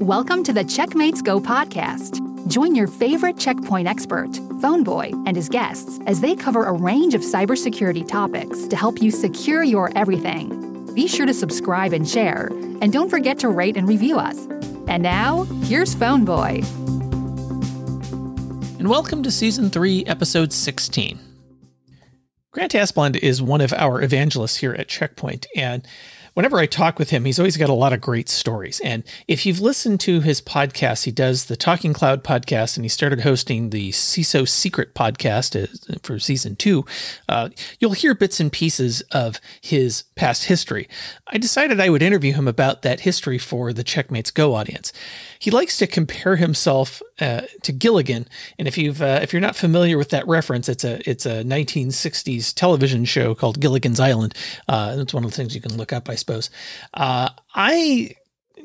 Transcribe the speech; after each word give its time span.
Welcome 0.00 0.44
to 0.44 0.52
the 0.52 0.62
Checkmates 0.62 1.20
Go 1.22 1.40
podcast. 1.40 2.22
Join 2.46 2.76
your 2.76 2.86
favorite 2.86 3.36
Check 3.36 3.60
Point 3.64 3.88
expert, 3.88 4.30
Phoneboy, 4.30 5.26
and 5.26 5.36
his 5.36 5.48
guests 5.48 5.98
as 6.06 6.20
they 6.20 6.36
cover 6.36 6.66
a 6.66 6.72
range 6.72 7.14
of 7.14 7.20
cybersecurity 7.20 8.06
topics 8.06 8.68
to 8.68 8.76
help 8.76 9.02
you 9.02 9.10
secure 9.10 9.64
your 9.64 9.90
everything. 9.98 10.94
Be 10.94 11.08
sure 11.08 11.26
to 11.26 11.34
subscribe 11.34 11.92
and 11.92 12.08
share, 12.08 12.46
and 12.80 12.92
don't 12.92 13.10
forget 13.10 13.40
to 13.40 13.48
rate 13.48 13.76
and 13.76 13.88
review 13.88 14.18
us. 14.18 14.46
And 14.86 15.02
now, 15.02 15.42
here's 15.64 15.96
Phoneboy. 15.96 16.64
And 18.78 18.88
welcome 18.88 19.24
to 19.24 19.32
Season 19.32 19.68
3, 19.68 20.04
Episode 20.06 20.52
16. 20.52 21.18
Grant 22.52 22.72
Asplund 22.72 23.16
is 23.16 23.42
one 23.42 23.60
of 23.60 23.72
our 23.72 24.00
evangelists 24.00 24.58
here 24.58 24.74
at 24.74 24.86
Check 24.86 25.16
Point, 25.16 25.48
and 25.56 25.84
whenever 26.38 26.58
I 26.58 26.66
talk 26.66 27.00
with 27.00 27.10
him, 27.10 27.24
he's 27.24 27.40
always 27.40 27.56
got 27.56 27.68
a 27.68 27.72
lot 27.72 27.92
of 27.92 28.00
great 28.00 28.28
stories. 28.28 28.78
And 28.84 29.02
if 29.26 29.44
you've 29.44 29.58
listened 29.58 29.98
to 30.02 30.20
his 30.20 30.40
podcast, 30.40 31.02
he 31.02 31.10
does 31.10 31.46
the 31.46 31.56
Talking 31.56 31.92
Cloud 31.92 32.22
podcast, 32.22 32.76
and 32.76 32.84
he 32.84 32.88
started 32.88 33.22
hosting 33.22 33.70
the 33.70 33.90
CISO 33.90 34.48
Secret 34.48 34.94
podcast 34.94 35.60
uh, 35.60 35.98
for 36.00 36.20
season 36.20 36.54
two. 36.54 36.86
Uh, 37.28 37.48
you'll 37.80 37.90
hear 37.90 38.14
bits 38.14 38.38
and 38.38 38.52
pieces 38.52 39.00
of 39.10 39.40
his 39.60 40.04
past 40.14 40.44
history. 40.44 40.88
I 41.26 41.38
decided 41.38 41.80
I 41.80 41.88
would 41.88 42.02
interview 42.02 42.34
him 42.34 42.46
about 42.46 42.82
that 42.82 43.00
history 43.00 43.38
for 43.38 43.72
the 43.72 43.82
Checkmates 43.82 44.30
Go 44.32 44.54
audience. 44.54 44.92
He 45.40 45.50
likes 45.50 45.76
to 45.78 45.88
compare 45.88 46.36
himself 46.36 47.02
uh, 47.20 47.42
to 47.62 47.72
Gilligan, 47.72 48.28
and 48.60 48.68
if 48.68 48.78
you've 48.78 49.02
uh, 49.02 49.18
if 49.22 49.32
you're 49.32 49.40
not 49.40 49.56
familiar 49.56 49.98
with 49.98 50.10
that 50.10 50.26
reference, 50.28 50.68
it's 50.68 50.84
a 50.84 51.00
it's 51.08 51.26
a 51.26 51.42
1960s 51.42 52.54
television 52.54 53.04
show 53.04 53.34
called 53.34 53.60
Gilligan's 53.60 53.98
Island. 53.98 54.34
Uh, 54.68 54.96
it's 54.98 55.12
one 55.12 55.24
of 55.24 55.30
the 55.30 55.36
things 55.36 55.54
you 55.54 55.60
can 55.60 55.76
look 55.76 55.92
up, 55.92 56.08
I 56.08 56.14
suppose. 56.28 56.50
Uh, 56.94 57.30
I 57.54 58.14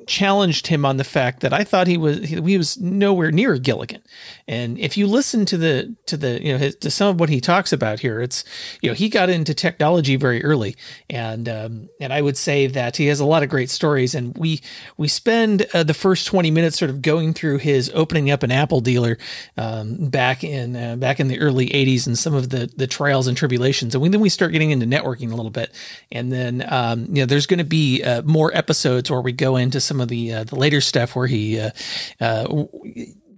challenged 0.08 0.68
him 0.68 0.86
on 0.86 0.98
the 0.98 1.04
fact 1.04 1.42
that 1.42 1.54
I 1.54 1.64
thought 1.64 1.88
he 1.88 1.98
was 1.98 2.28
he 2.28 2.58
was 2.58 2.80
nowhere 2.80 3.32
near 3.32 3.58
Gilligan. 3.58 4.02
And 4.48 4.78
if 4.80 4.98
you 4.98 5.08
listen 5.08 5.46
to 5.46 5.58
the 5.58 5.96
to 6.08 6.18
the 6.18 6.44
you 6.44 6.54
know 6.54 6.58
his, 6.58 6.76
to 6.78 6.92
some 6.92 7.10
of 7.10 7.20
what 7.20 7.30
he 7.30 7.40
talks 7.40 7.72
about 7.72 8.00
here, 8.00 8.22
it's 8.22 8.44
you 8.82 8.90
know 8.90 8.94
he 8.94 9.10
got 9.10 9.30
into 9.30 9.54
technology 9.54 10.16
very 10.16 10.44
early, 10.44 10.76
and 11.10 11.48
um, 11.48 11.90
and 12.00 12.14
I 12.14 12.22
would 12.22 12.38
say 12.38 12.68
that 12.68 12.98
he 12.98 13.08
has 13.08 13.20
a 13.20 13.26
lot 13.26 13.44
of 13.44 13.50
great 13.50 13.70
stories. 13.70 14.16
And 14.16 14.38
we 14.38 14.62
we 14.98 15.08
spend 15.08 15.66
uh, 15.74 15.84
the 15.84 15.94
first 15.94 16.28
twenty 16.28 16.52
minutes 16.52 16.78
sort 16.78 16.92
of 16.92 17.02
going 17.02 17.34
through 17.34 17.60
his 17.60 17.92
opening 17.94 18.30
up 18.30 18.44
an 18.44 18.52
Apple 18.52 18.82
dealer 18.82 19.18
um, 19.58 20.10
back 20.10 20.44
in 20.44 20.76
uh, 20.76 20.96
back 20.96 21.20
in 21.20 21.28
the 21.28 21.40
early 21.40 21.70
'80s 21.70 22.08
and 22.08 22.18
some 22.18 22.34
of 22.34 22.50
the 22.50 22.72
the 22.76 22.88
trials 22.88 23.28
and 23.28 23.38
tribulations. 23.38 23.96
And 23.96 24.02
we, 24.02 24.10
then 24.10 24.22
we 24.22 24.30
start 24.30 24.52
getting 24.52 24.72
into 24.72 24.86
networking 24.86 25.32
a 25.32 25.36
little 25.36 25.52
bit, 25.52 25.74
and 26.12 26.32
then 26.32 26.66
um, 26.68 27.06
you 27.06 27.22
know 27.22 27.26
there's 27.26 27.48
going 27.48 27.60
to 27.60 27.64
be 27.64 28.04
uh, 28.04 28.22
more 28.24 28.56
episodes 28.56 29.10
where 29.10 29.22
we 29.22 29.32
go 29.32 29.56
into 29.56 29.80
some 29.80 29.93
of 30.02 30.08
the 30.10 30.34
uh, 30.34 30.44
the 30.44 30.56
later 30.56 30.82
stuff 30.82 31.16
where 31.16 31.28
he 31.28 31.60
uh, 31.60 31.72
uh, 32.20 32.66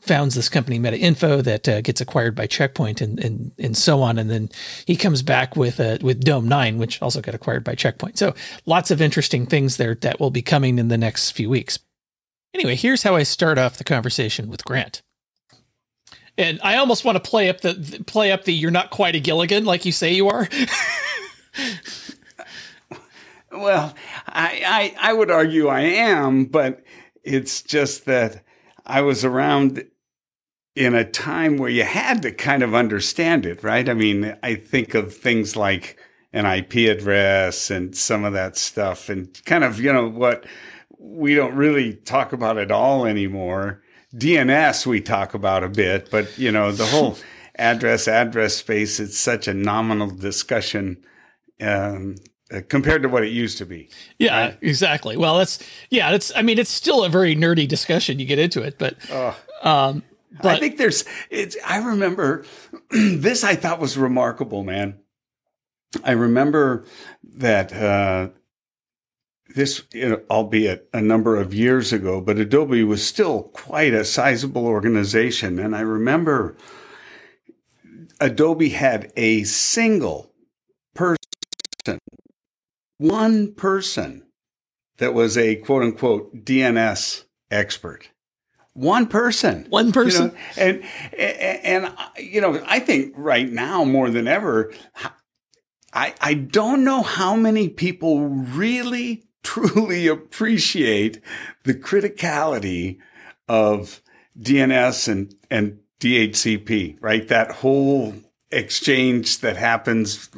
founds 0.06 0.36
this 0.36 0.50
company 0.50 0.80
Meta 0.80 0.98
Info 0.98 1.42
that 1.42 1.68
uh, 1.68 1.82
gets 1.82 2.00
acquired 2.00 2.36
by 2.36 2.48
Check 2.48 2.76
Point 2.76 3.02
and, 3.02 3.20
and 3.20 3.52
and 3.58 3.76
so 3.78 4.02
on, 4.02 4.18
and 4.18 4.30
then 4.30 4.50
he 4.86 4.96
comes 4.96 5.22
back 5.22 5.56
with 5.56 5.80
uh, 5.80 5.98
with 6.02 6.24
Dome9, 6.24 6.78
which 6.78 7.02
also 7.02 7.22
got 7.22 7.36
acquired 7.36 7.64
by 7.64 7.76
Check 7.76 7.98
Point. 7.98 8.18
So 8.18 8.34
lots 8.66 8.92
of 8.92 9.02
interesting 9.02 9.46
things 9.46 9.78
there 9.78 9.96
that 9.96 10.20
will 10.20 10.32
be 10.32 10.42
coming 10.42 10.78
in 10.80 10.88
the 10.88 10.98
next 10.98 11.32
few 11.32 11.50
weeks. 11.50 11.80
Anyway, 12.54 12.76
here's 12.76 13.04
how 13.04 13.16
I 13.16 13.24
start 13.24 13.58
off 13.58 13.78
the 13.78 13.84
conversation 13.84 14.48
with 14.48 14.64
Grant. 14.64 15.02
And 16.38 16.60
I 16.64 16.78
almost 16.78 17.06
want 17.06 17.22
to 17.22 17.30
play 17.30 17.50
up 17.50 17.62
the 17.62 18.04
play 18.06 18.32
up 18.32 18.44
the 18.44 18.54
"You're 18.54 18.72
not 18.72 18.92
quite 18.92 19.16
a 19.16 19.20
Gilligan" 19.20 19.66
like 19.66 19.86
you 19.86 19.92
say 19.92 20.14
you 20.14 20.30
are. 20.30 20.48
well, 23.56 23.94
I, 24.28 24.94
I 25.00 25.10
I 25.10 25.14
would 25.14 25.32
argue 25.32 25.68
I 25.68 25.82
am, 25.82 26.46
but 26.46 26.84
it's 27.24 27.62
just 27.62 28.06
that 28.06 28.44
I 28.86 29.02
was 29.02 29.26
around 29.26 29.84
in 30.76 30.94
a 30.94 31.10
time 31.10 31.58
where 31.58 31.70
you 31.70 31.84
had 31.84 32.22
to 32.22 32.32
kind 32.32 32.62
of 32.62 32.76
understand 32.76 33.46
it, 33.46 33.64
right? 33.64 33.88
I 33.88 33.94
mean, 33.94 34.36
I 34.44 34.56
think 34.56 34.94
of 34.94 35.16
things 35.16 35.56
like 35.56 35.98
an 36.34 36.46
IP 36.46 36.90
address 36.90 37.72
and 37.72 37.96
some 37.96 38.26
of 38.26 38.34
that 38.34 38.58
stuff 38.58 39.08
and 39.10 39.42
kind 39.46 39.64
of, 39.64 39.80
you 39.80 39.92
know, 39.92 40.10
what 40.10 40.46
we 41.00 41.34
don't 41.34 41.56
really 41.56 41.94
talk 41.94 42.34
about 42.34 42.58
at 42.58 42.72
all 42.72 43.06
anymore. 43.06 43.82
DNS 44.14 44.86
we 44.86 45.02
talk 45.02 45.34
about 45.34 45.64
a 45.64 45.70
bit, 45.70 46.12
but 46.12 46.38
you 46.38 46.52
know, 46.52 46.72
the 46.72 46.86
whole 46.86 47.18
address 47.58 48.06
address 48.06 48.56
space 48.58 49.00
it's 49.00 49.18
such 49.18 49.48
a 49.48 49.54
nominal 49.54 50.10
discussion 50.10 51.02
um, 51.62 52.16
compared 52.68 53.02
to 53.04 53.10
what 53.10 53.24
it 53.24 53.32
used 53.32 53.58
to 53.60 53.66
be. 53.66 53.90
Yeah, 54.20 54.40
right? 54.40 54.58
exactly. 54.62 55.18
Well, 55.18 55.38
that's 55.38 55.60
yeah, 55.90 56.12
that's 56.12 56.32
I 56.36 56.42
mean, 56.42 56.60
it's 56.60 56.72
still 56.72 57.04
a 57.04 57.10
very 57.10 57.36
nerdy 57.36 57.68
discussion. 57.68 58.20
You 58.20 58.26
get 58.26 58.40
into 58.40 58.62
it, 58.62 58.78
but 58.78 58.98
um, 59.64 60.04
but 60.42 60.56
I 60.56 60.60
think 60.60 60.78
there's 60.78 61.06
it's 61.30 61.58
I 61.66 61.78
remember 61.78 62.46
this 62.92 63.44
I 63.44 63.56
thought 63.56 63.80
was 63.80 63.98
remarkable, 63.98 64.64
man. 64.64 65.00
I 66.04 66.12
remember 66.12 66.86
that 67.24 67.72
uh, 67.74 68.30
this, 69.56 69.84
you 69.94 70.10
know, 70.10 70.22
albeit 70.30 70.90
a 70.94 71.02
number 71.02 71.38
of 71.38 71.54
years 71.54 71.94
ago, 71.94 72.20
but 72.20 72.38
Adobe 72.38 72.84
was 72.84 73.06
still 73.06 73.44
quite 73.44 73.94
a 73.94 74.04
sizable 74.04 74.68
organization. 74.68 75.60
And 75.60 75.76
I 75.76 75.82
remember 75.82 76.58
Adobe 78.20 78.70
had 78.70 79.12
a 79.16 79.44
single 79.44 80.32
person, 80.94 81.18
one 82.98 83.54
person 83.54 84.26
that 84.98 85.14
was 85.14 85.38
a 85.38 85.56
quote 85.56 85.84
unquote 85.84 86.46
DNS 86.46 87.24
expert. 87.52 88.10
One 88.74 89.08
person, 89.08 89.68
one 89.70 89.94
person, 89.94 90.26
you 90.26 90.32
know, 90.32 90.36
and, 90.58 90.84
and 91.18 91.86
and 91.88 91.98
you 92.18 92.42
know, 92.42 92.62
I 92.68 92.82
think 92.82 93.14
right 93.16 93.50
now 93.50 93.86
more 93.86 94.10
than 94.10 94.28
ever, 94.28 94.74
I 95.94 96.14
I 96.20 96.34
don't 96.34 96.84
know 96.84 97.02
how 97.02 97.38
many 97.38 97.70
people 97.70 98.28
really 98.28 99.24
truly 99.44 100.08
appreciate 100.08 101.22
the 101.64 101.74
criticality 101.74 102.98
of 103.48 104.02
DNS 104.38 105.08
and, 105.08 105.36
and 105.50 105.80
DHCP, 106.02 106.98
right? 107.00 107.28
That 107.28 107.52
whole 107.52 108.16
exchange 108.56 109.40
that 109.40 109.58
happens 109.58 110.30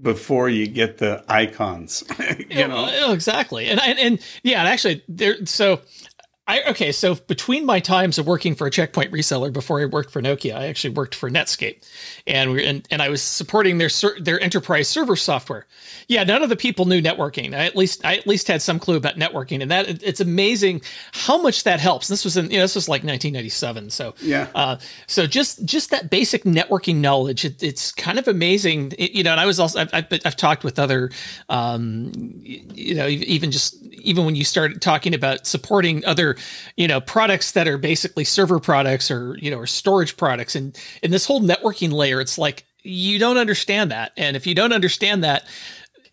before 0.00 0.48
you 0.48 0.66
get 0.66 0.98
the 0.98 1.24
icons, 1.28 2.04
you 2.48 2.68
know? 2.68 3.12
Exactly. 3.12 3.68
And, 3.68 3.80
and, 3.80 3.98
and 3.98 4.20
yeah, 4.42 4.60
and 4.60 4.68
actually 4.68 5.02
there, 5.08 5.44
so 5.46 5.80
I 6.46 6.62
okay, 6.64 6.92
so 6.92 7.14
between 7.14 7.64
my 7.64 7.80
times 7.80 8.18
of 8.18 8.26
working 8.26 8.54
for 8.54 8.66
a 8.66 8.70
Check 8.70 8.92
Point 8.92 9.10
reseller 9.12 9.50
before 9.50 9.80
I 9.80 9.86
worked 9.86 10.10
for 10.10 10.20
Nokia, 10.20 10.54
I 10.54 10.66
actually 10.66 10.92
worked 10.92 11.14
for 11.14 11.30
Netscape, 11.30 11.82
and 12.26 12.52
we 12.52 12.66
and, 12.66 12.86
and 12.90 13.00
I 13.00 13.08
was 13.08 13.22
supporting 13.22 13.78
their 13.78 13.88
their 14.20 14.38
enterprise 14.40 14.86
server 14.86 15.16
software. 15.16 15.66
Yeah, 16.06 16.22
none 16.24 16.42
of 16.42 16.50
the 16.50 16.56
people 16.56 16.84
knew 16.84 17.00
networking. 17.00 17.54
I 17.54 17.64
at 17.64 17.76
least 17.76 18.04
I 18.04 18.16
at 18.16 18.26
least 18.26 18.48
had 18.48 18.60
some 18.60 18.78
clue 18.78 18.96
about 18.96 19.16
networking, 19.16 19.62
and 19.62 19.70
that 19.70 20.02
it's 20.02 20.20
amazing 20.20 20.82
how 21.12 21.40
much 21.40 21.64
that 21.64 21.80
helps. 21.80 22.08
This 22.08 22.24
was 22.24 22.36
in 22.36 22.50
you 22.50 22.58
know 22.58 22.64
this 22.64 22.74
was 22.74 22.90
like 22.90 23.04
1997, 23.04 23.88
so 23.88 24.14
yeah. 24.20 24.48
Uh, 24.54 24.76
so 25.06 25.26
just 25.26 25.64
just 25.64 25.90
that 25.92 26.10
basic 26.10 26.44
networking 26.44 26.96
knowledge, 26.96 27.46
it, 27.46 27.62
it's 27.62 27.90
kind 27.90 28.18
of 28.18 28.28
amazing. 28.28 28.92
It, 28.98 29.12
you 29.12 29.22
know, 29.22 29.30
and 29.30 29.40
I 29.40 29.46
was 29.46 29.58
also 29.58 29.80
I've, 29.80 29.94
I've, 29.94 30.20
I've 30.26 30.36
talked 30.36 30.62
with 30.62 30.78
other, 30.78 31.10
um, 31.48 32.12
you 32.42 32.94
know, 32.96 33.06
even 33.08 33.50
just 33.50 33.82
even 34.04 34.24
when 34.24 34.34
you 34.34 34.44
start 34.44 34.80
talking 34.80 35.14
about 35.14 35.46
supporting 35.46 36.04
other, 36.04 36.33
you 36.76 36.88
know, 36.88 37.00
products 37.00 37.52
that 37.52 37.68
are 37.68 37.78
basically 37.78 38.24
server 38.24 38.60
products 38.60 39.10
or, 39.10 39.36
you 39.38 39.50
know, 39.50 39.58
or 39.58 39.66
storage 39.66 40.16
products 40.16 40.54
and 40.54 40.78
in 41.02 41.10
this 41.10 41.26
whole 41.26 41.40
networking 41.40 41.92
layer, 41.92 42.20
it's 42.20 42.38
like 42.38 42.64
you 42.82 43.18
don't 43.18 43.38
understand 43.38 43.90
that. 43.90 44.12
And 44.16 44.36
if 44.36 44.46
you 44.46 44.54
don't 44.54 44.72
understand 44.72 45.24
that, 45.24 45.44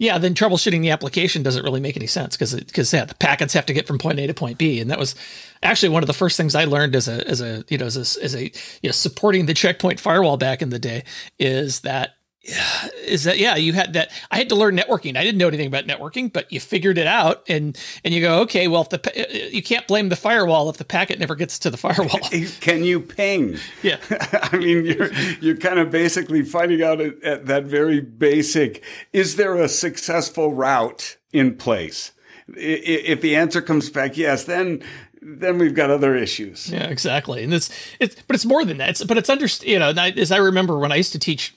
yeah, 0.02 0.18
then 0.18 0.34
troubleshooting 0.34 0.82
the 0.82 0.90
application 0.90 1.44
doesn't 1.44 1.64
really 1.64 1.80
make 1.80 1.96
any 1.96 2.08
sense 2.08 2.36
because 2.36 2.56
because 2.56 2.92
yeah, 2.92 3.06
the 3.06 3.14
packets 3.14 3.54
have 3.54 3.68
to 3.68 3.74
get 3.74 3.86
from 3.86 4.00
point 4.00 4.20
A 4.20 4.26
to 4.26 4.34
point 4.34 4.58
B, 4.58 4.80
and 4.80 4.90
that 4.90 4.98
was 4.98 5.14
actually 5.62 5.90
one 5.90 6.02
of 6.02 6.08
the 6.08 6.14
first 6.14 6.38
things 6.38 6.56
I 6.56 6.64
learned 6.64 6.96
as 6.96 7.08
a 7.08 7.28
as 7.28 7.40
a 7.40 7.64
you 7.70 7.78
know 7.78 7.86
as 7.86 7.98
a, 7.98 8.24
as 8.24 8.34
a 8.34 8.46
you 8.46 8.88
know 8.88 8.94
supporting 8.94 9.46
the 9.46 9.54
Check 9.54 9.78
Point 9.78 10.00
firewall 10.00 10.38
back 10.38 10.64
in 10.64 10.72
the 10.72 10.80
day 10.80 11.04
is 11.38 11.82
that 11.82 12.16
is 13.06 13.24
that 13.26 13.38
yeah 13.38 13.56
you 13.56 13.72
had 13.72 13.94
that 13.94 14.12
i 14.32 14.38
had 14.38 14.50
to 14.50 14.56
learn 14.56 14.76
networking. 14.76 15.16
I 15.16 15.24
didn't 15.24 15.38
know 15.38 15.48
anything 15.48 15.68
about 15.68 15.86
networking 15.86 16.32
but 16.34 16.52
you 16.52 16.60
figured 16.60 16.98
it 16.98 17.06
out 17.06 17.44
and 17.48 17.78
and 18.04 18.14
you 18.14 18.22
go 18.22 18.40
okay 18.42 18.68
well 18.68 18.82
if 18.82 18.90
the 18.90 19.00
uh, 19.22 19.50
you 19.50 19.62
can't 19.62 19.88
blame 19.88 20.10
the 20.10 20.16
firewall 20.16 20.70
if 20.70 20.78
the 20.78 20.86
packet 20.86 21.20
never 21.20 21.36
gets 21.36 21.60
to 21.60 21.70
the 21.70 21.78
firewall. 21.78 22.20
Can 22.62 22.84
you 22.84 23.00
ping? 23.00 23.58
Yeah. 23.84 23.98
I 24.10 24.58
mean 24.58 24.86
you're 24.86 25.14
you're 25.40 25.58
kind 25.58 25.80
of 25.80 25.92
basically 25.92 26.44
finding 26.44 26.84
out 26.84 27.00
at, 27.00 27.22
at 27.24 27.46
that 27.46 27.66
very 27.66 28.00
basic 28.00 28.84
is 29.14 29.36
there 29.36 29.56
a 29.56 29.70
successful 29.70 30.54
route 30.54 31.18
in 31.32 31.56
place? 31.56 32.12
If 32.48 33.22
the 33.22 33.36
answer 33.36 33.62
comes 33.62 33.90
back 33.90 34.18
yes 34.18 34.46
then 34.46 34.82
then 35.22 35.60
we've 35.60 35.76
got 35.76 35.92
other 35.92 36.16
issues. 36.16 36.70
Yeah, 36.70 36.86
exactly. 36.86 37.44
And 37.44 37.54
it's 37.54 37.70
it's 38.00 38.16
but 38.24 38.36
it's 38.36 38.46
more 38.46 38.66
than 38.66 38.78
that. 38.78 38.90
It's, 38.90 39.04
but 39.04 39.18
it's 39.18 39.30
under 39.30 39.48
you 39.62 39.78
know 39.78 39.90
as 39.92 40.32
I 40.32 40.38
remember 40.38 40.80
when 40.80 40.92
I 40.92 40.96
used 40.96 41.12
to 41.12 41.20
teach 41.20 41.54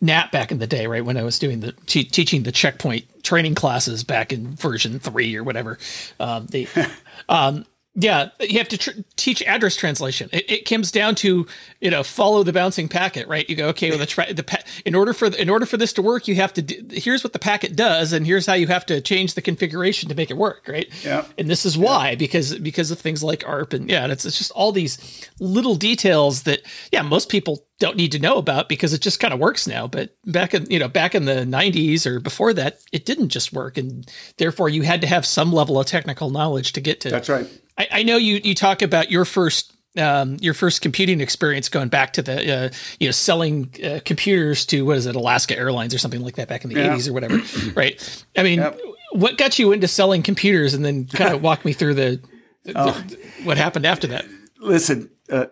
NAT 0.00 0.30
back 0.32 0.52
in 0.52 0.58
the 0.58 0.66
day, 0.66 0.86
right 0.86 1.04
when 1.04 1.16
I 1.16 1.22
was 1.22 1.38
doing 1.38 1.60
the 1.60 1.72
te- 1.86 2.04
teaching 2.04 2.42
the 2.42 2.52
Check 2.52 2.78
Point 2.78 3.04
training 3.22 3.54
classes 3.54 4.04
back 4.04 4.32
in 4.32 4.48
version 4.48 4.98
three 4.98 5.34
or 5.34 5.42
whatever. 5.42 5.78
Um, 6.20 6.46
they 6.46 6.68
um, 7.28 7.64
Yeah, 7.98 8.28
you 8.40 8.58
have 8.58 8.68
to 8.68 8.76
tr- 8.76 8.90
teach 9.16 9.42
address 9.42 9.74
translation. 9.74 10.28
It, 10.30 10.50
it, 10.50 10.68
comes 10.68 10.92
down 10.92 11.14
to 11.16 11.46
you 11.80 11.90
know 11.90 12.02
follow 12.02 12.42
the 12.42 12.52
bouncing 12.52 12.88
packet, 12.88 13.26
right? 13.26 13.48
You 13.48 13.56
go 13.56 13.68
okay, 13.68 13.88
well 13.88 13.98
the, 13.98 14.04
tra- 14.04 14.34
the 14.34 14.42
pa- 14.42 14.60
in 14.84 14.94
order 14.94 15.14
for 15.14 15.30
the, 15.30 15.40
in 15.40 15.48
order 15.48 15.64
for 15.64 15.78
this 15.78 15.94
to 15.94 16.02
work, 16.02 16.28
you 16.28 16.34
have 16.34 16.52
to 16.54 16.62
d- 16.62 17.00
here's 17.00 17.24
what 17.24 17.32
the 17.32 17.38
packet 17.38 17.74
does, 17.74 18.12
and 18.12 18.26
here's 18.26 18.44
how 18.44 18.52
you 18.52 18.66
have 18.66 18.84
to 18.86 19.00
change 19.00 19.32
the 19.32 19.40
configuration 19.40 20.10
to 20.10 20.14
make 20.14 20.30
it 20.30 20.36
work, 20.36 20.66
right? 20.68 20.92
Yeah. 21.02 21.24
And 21.38 21.48
this 21.48 21.64
is 21.64 21.78
why 21.78 22.10
yeah. 22.10 22.16
because 22.16 22.58
because 22.58 22.90
of 22.90 22.98
things 22.98 23.24
like 23.24 23.48
ARP 23.48 23.72
and 23.72 23.88
yeah, 23.88 24.06
it's 24.08 24.26
it's 24.26 24.36
just 24.36 24.50
all 24.50 24.72
these 24.72 25.30
little 25.40 25.74
details 25.74 26.42
that 26.42 26.60
yeah 26.92 27.00
most 27.00 27.30
people 27.30 27.66
don't 27.78 27.96
need 27.96 28.12
to 28.12 28.18
know 28.18 28.36
about 28.36 28.68
because 28.68 28.92
it 28.92 29.00
just 29.00 29.20
kind 29.20 29.32
of 29.32 29.40
works 29.40 29.66
now. 29.66 29.86
But 29.86 30.14
back 30.26 30.52
in 30.52 30.70
you 30.70 30.78
know 30.78 30.88
back 30.88 31.14
in 31.14 31.24
the 31.24 31.46
90s 31.46 32.04
or 32.04 32.20
before 32.20 32.52
that, 32.52 32.80
it 32.92 33.06
didn't 33.06 33.30
just 33.30 33.54
work, 33.54 33.78
and 33.78 34.06
therefore 34.36 34.68
you 34.68 34.82
had 34.82 35.00
to 35.00 35.06
have 35.06 35.24
some 35.24 35.50
level 35.50 35.80
of 35.80 35.86
technical 35.86 36.28
knowledge 36.28 36.74
to 36.74 36.82
get 36.82 37.00
to. 37.00 37.08
That's 37.08 37.30
right 37.30 37.48
I, 37.78 37.88
I 37.90 38.02
know 38.02 38.16
you 38.16 38.40
you 38.42 38.54
talk 38.54 38.82
about 38.82 39.10
your 39.10 39.24
first 39.24 39.72
um, 39.98 40.36
your 40.40 40.54
first 40.54 40.82
computing 40.82 41.20
experience 41.20 41.68
going 41.68 41.88
back 41.88 42.12
to 42.14 42.22
the 42.22 42.54
uh, 42.54 42.70
you 43.00 43.08
know 43.08 43.12
selling 43.12 43.72
uh, 43.84 44.00
computers 44.04 44.66
to 44.66 44.84
what 44.84 44.96
is 44.96 45.06
it 45.06 45.16
Alaska 45.16 45.56
Airlines 45.56 45.94
or 45.94 45.98
something 45.98 46.20
like 46.20 46.36
that 46.36 46.48
back 46.48 46.64
in 46.64 46.70
the 46.70 46.78
yeah. 46.78 46.94
80s 46.94 47.08
or 47.08 47.12
whatever 47.12 47.40
right 47.74 48.24
I 48.36 48.42
mean 48.42 48.60
yep. 48.60 48.78
what 49.12 49.38
got 49.38 49.58
you 49.58 49.72
into 49.72 49.88
selling 49.88 50.22
computers 50.22 50.74
and 50.74 50.84
then 50.84 51.06
kind 51.06 51.34
of 51.34 51.42
walk 51.42 51.64
me 51.64 51.72
through 51.72 51.94
the, 51.94 52.20
the, 52.64 52.72
oh. 52.76 52.90
the, 52.92 53.16
what 53.44 53.56
happened 53.56 53.86
after 53.86 54.06
that 54.08 54.26
listen 54.60 55.10
uh, 55.30 55.46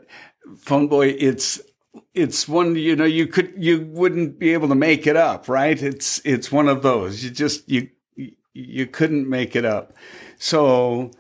phone 0.59 0.89
boy 0.89 1.09
it's 1.09 1.61
it's 2.13 2.49
one 2.49 2.77
you 2.77 2.97
know 2.97 3.05
you 3.05 3.27
could 3.27 3.53
you 3.57 3.87
wouldn't 3.93 4.39
be 4.39 4.53
able 4.53 4.69
to 4.69 4.75
make 4.75 5.07
it 5.07 5.17
up 5.17 5.49
right 5.49 5.83
it's 5.83 6.21
it's 6.25 6.51
one 6.51 6.69
of 6.69 6.83
those 6.83 7.25
you 7.25 7.31
just 7.31 7.69
you 7.69 7.89
you 8.53 8.87
couldn't 8.87 9.29
make 9.29 9.57
it 9.57 9.65
up 9.65 9.93
so 10.39 11.11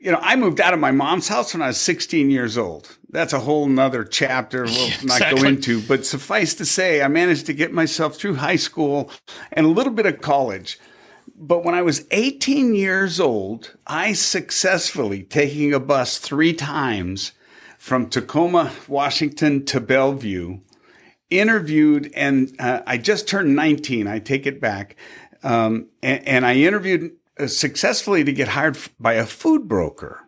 you 0.00 0.10
know, 0.10 0.18
I 0.20 0.34
moved 0.34 0.60
out 0.60 0.72
of 0.72 0.80
my 0.80 0.92
mom's 0.92 1.28
house 1.28 1.52
when 1.52 1.62
I 1.62 1.66
was 1.66 1.78
16 1.78 2.30
years 2.30 2.56
old. 2.56 2.96
That's 3.10 3.34
a 3.34 3.40
whole 3.40 3.66
nother 3.66 4.02
chapter 4.02 4.64
we'll 4.64 4.88
yeah, 4.88 4.96
not 5.02 5.16
exactly. 5.18 5.42
go 5.42 5.48
into. 5.48 5.82
But 5.82 6.06
suffice 6.06 6.54
to 6.54 6.64
say, 6.64 7.02
I 7.02 7.08
managed 7.08 7.46
to 7.46 7.52
get 7.52 7.72
myself 7.72 8.16
through 8.16 8.36
high 8.36 8.56
school 8.56 9.10
and 9.52 9.66
a 9.66 9.68
little 9.68 9.92
bit 9.92 10.06
of 10.06 10.22
college. 10.22 10.78
But 11.36 11.64
when 11.64 11.74
I 11.74 11.82
was 11.82 12.06
18 12.10 12.74
years 12.74 13.20
old, 13.20 13.76
I 13.86 14.14
successfully, 14.14 15.22
taking 15.22 15.74
a 15.74 15.80
bus 15.80 16.18
three 16.18 16.54
times 16.54 17.32
from 17.76 18.08
Tacoma, 18.08 18.72
Washington 18.88 19.66
to 19.66 19.80
Bellevue, 19.80 20.60
interviewed, 21.28 22.10
and 22.14 22.54
uh, 22.58 22.80
I 22.86 22.96
just 22.96 23.28
turned 23.28 23.54
19. 23.54 24.06
I 24.06 24.18
take 24.18 24.46
it 24.46 24.60
back. 24.60 24.96
Um, 25.42 25.88
and, 26.02 26.26
and 26.26 26.46
I 26.46 26.56
interviewed 26.56 27.12
successfully 27.48 28.24
to 28.24 28.32
get 28.32 28.48
hired 28.48 28.78
by 28.98 29.14
a 29.14 29.26
food 29.26 29.68
broker, 29.68 30.20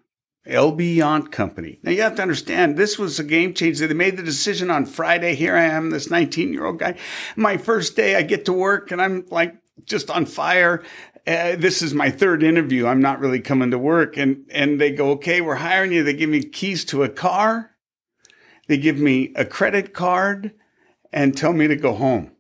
LB 0.47 1.31
Company. 1.31 1.79
Now 1.83 1.93
you 1.93 2.03
have 2.03 2.17
to 2.17 2.23
understand 2.23 2.77
this 2.77 2.99
was 2.99 3.19
a 3.19 3.25
game 3.25 3.55
changer. 3.55 3.87
They 3.87 3.95
made 3.95 4.17
the 4.17 4.23
decision 4.23 4.71
on 4.71 4.87
Friday. 4.87 5.35
Here 5.35 5.57
I 5.57 5.65
am, 5.65 5.91
this 5.91 6.11
19 6.11 6.53
year 6.53 6.67
old 6.67 6.79
guy. 6.79 6.97
My 7.37 7.57
first 7.57 7.97
day, 7.97 8.17
I 8.17 8.23
get 8.23 8.45
to 8.47 8.53
work 8.53 8.91
and 8.91 9.01
I'm 9.01 9.27
like 9.31 9.55
just 9.85 10.11
on 10.11 10.27
fire. 10.27 10.83
Uh, 11.27 11.55
this 11.57 11.83
is 11.83 11.95
my 11.95 12.11
third 12.11 12.43
interview. 12.43 12.87
I'm 12.87 13.01
not 13.01 13.21
really 13.21 13.41
coming 13.41 13.71
to 13.71 13.79
work. 13.79 14.17
And, 14.17 14.45
and 14.51 14.81
they 14.81 14.91
go, 14.91 15.11
okay, 15.13 15.41
we're 15.41 15.55
hiring 15.57 15.93
you. 15.93 16.03
They 16.03 16.15
give 16.15 16.31
me 16.31 16.43
keys 16.43 16.85
to 16.87 17.05
a 17.05 17.09
car. 17.09 17.71
They 18.67 18.77
give 18.77 18.99
me 18.99 19.33
a 19.37 19.45
credit 19.45 19.95
card 19.95 20.53
and 21.13 21.37
tell 21.37 21.53
me 21.53 21.69
to 21.69 21.77
go 21.77 21.95
home. 21.95 22.33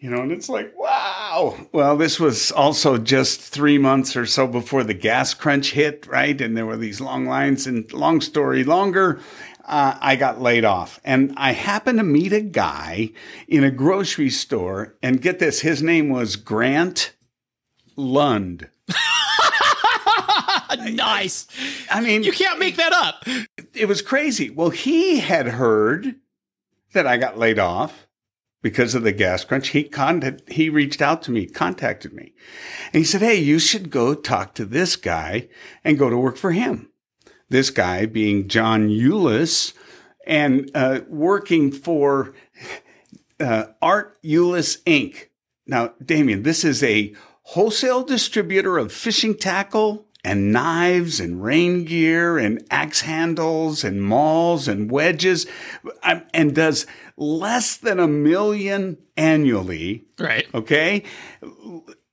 You 0.00 0.08
know, 0.08 0.22
and 0.22 0.32
it's 0.32 0.48
like, 0.48 0.72
wow. 0.78 1.58
Well, 1.72 1.94
this 1.98 2.18
was 2.18 2.50
also 2.50 2.96
just 2.96 3.38
three 3.42 3.76
months 3.76 4.16
or 4.16 4.24
so 4.24 4.46
before 4.46 4.82
the 4.82 4.94
gas 4.94 5.34
crunch 5.34 5.72
hit, 5.72 6.06
right? 6.06 6.40
And 6.40 6.56
there 6.56 6.64
were 6.64 6.78
these 6.78 7.02
long 7.02 7.26
lines. 7.26 7.66
And 7.66 7.92
long 7.92 8.22
story 8.22 8.64
longer, 8.64 9.20
uh, 9.66 9.98
I 10.00 10.16
got 10.16 10.40
laid 10.40 10.64
off. 10.64 11.00
And 11.04 11.34
I 11.36 11.52
happened 11.52 11.98
to 11.98 12.04
meet 12.04 12.32
a 12.32 12.40
guy 12.40 13.10
in 13.46 13.62
a 13.62 13.70
grocery 13.70 14.30
store. 14.30 14.96
And 15.02 15.20
get 15.20 15.38
this, 15.38 15.60
his 15.60 15.82
name 15.82 16.08
was 16.08 16.36
Grant 16.36 17.12
Lund. 17.94 18.70
nice. 20.78 21.46
I 21.90 22.00
mean, 22.00 22.22
you 22.22 22.32
can't 22.32 22.58
make 22.58 22.76
that 22.76 22.94
up. 22.94 23.24
It 23.74 23.86
was 23.86 24.00
crazy. 24.00 24.48
Well, 24.48 24.70
he 24.70 25.18
had 25.18 25.46
heard 25.46 26.14
that 26.94 27.06
I 27.06 27.18
got 27.18 27.36
laid 27.36 27.58
off 27.58 28.06
because 28.62 28.94
of 28.94 29.02
the 29.02 29.12
gas 29.12 29.44
crunch, 29.44 29.68
he 29.68 29.84
contacted, 29.84 30.42
he 30.52 30.68
reached 30.68 31.00
out 31.00 31.22
to 31.22 31.30
me, 31.30 31.46
contacted 31.46 32.12
me. 32.12 32.32
And 32.92 33.00
he 33.00 33.04
said, 33.04 33.22
Hey, 33.22 33.36
you 33.36 33.58
should 33.58 33.90
go 33.90 34.14
talk 34.14 34.54
to 34.54 34.64
this 34.64 34.96
guy 34.96 35.48
and 35.84 35.98
go 35.98 36.10
to 36.10 36.16
work 36.16 36.36
for 36.36 36.52
him. 36.52 36.90
This 37.48 37.70
guy 37.70 38.06
being 38.06 38.48
John 38.48 38.88
Eulis 38.88 39.72
and 40.26 40.70
uh, 40.74 41.00
working 41.08 41.72
for 41.72 42.34
uh, 43.40 43.64
Art 43.80 44.22
Eulis 44.22 44.82
Inc. 44.84 45.28
Now, 45.66 45.94
Dameon, 46.02 46.44
this 46.44 46.64
is 46.64 46.82
a 46.82 47.14
wholesale 47.42 48.04
distributor 48.04 48.78
of 48.78 48.92
fishing 48.92 49.36
tackle 49.36 50.06
and 50.24 50.52
knives 50.52 51.20
and 51.20 51.42
rain 51.42 51.84
gear 51.84 52.38
and 52.38 52.64
axe 52.70 53.02
handles 53.02 53.84
and 53.84 54.02
mauls 54.02 54.68
and 54.68 54.90
wedges 54.90 55.46
um, 56.02 56.22
and 56.34 56.54
does 56.54 56.86
less 57.16 57.76
than 57.76 57.98
a 57.98 58.08
million 58.08 58.98
annually. 59.16 60.04
Right. 60.18 60.46
Okay. 60.54 61.04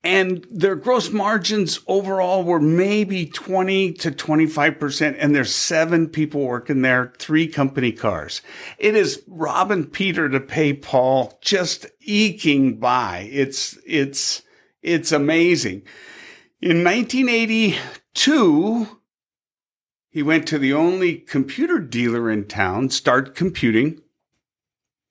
And 0.03 0.45
their 0.49 0.75
gross 0.75 1.09
margins 1.11 1.81
overall 1.85 2.43
were 2.43 2.61
maybe 2.61 3.25
20 3.25 3.91
to 3.93 4.11
25%. 4.11 5.15
And 5.19 5.35
there's 5.35 5.53
seven 5.53 6.07
people 6.07 6.45
working 6.45 6.81
there, 6.81 7.13
three 7.19 7.47
company 7.47 7.91
cars. 7.91 8.41
It 8.77 8.95
is 8.95 9.21
robbing 9.27 9.87
Peter 9.87 10.29
to 10.29 10.39
pay 10.39 10.71
Paul, 10.71 11.37
just 11.41 11.87
eking 11.99 12.79
by. 12.79 13.29
It's, 13.31 13.77
it's, 13.85 14.43
it's 14.81 15.11
amazing. 15.11 15.81
In 16.59 16.83
1982, 16.83 18.99
he 20.09 20.23
went 20.23 20.47
to 20.47 20.57
the 20.57 20.73
only 20.73 21.17
computer 21.17 21.77
dealer 21.77 22.31
in 22.31 22.45
town, 22.45 22.89
Start 22.89 23.35
Computing, 23.35 24.01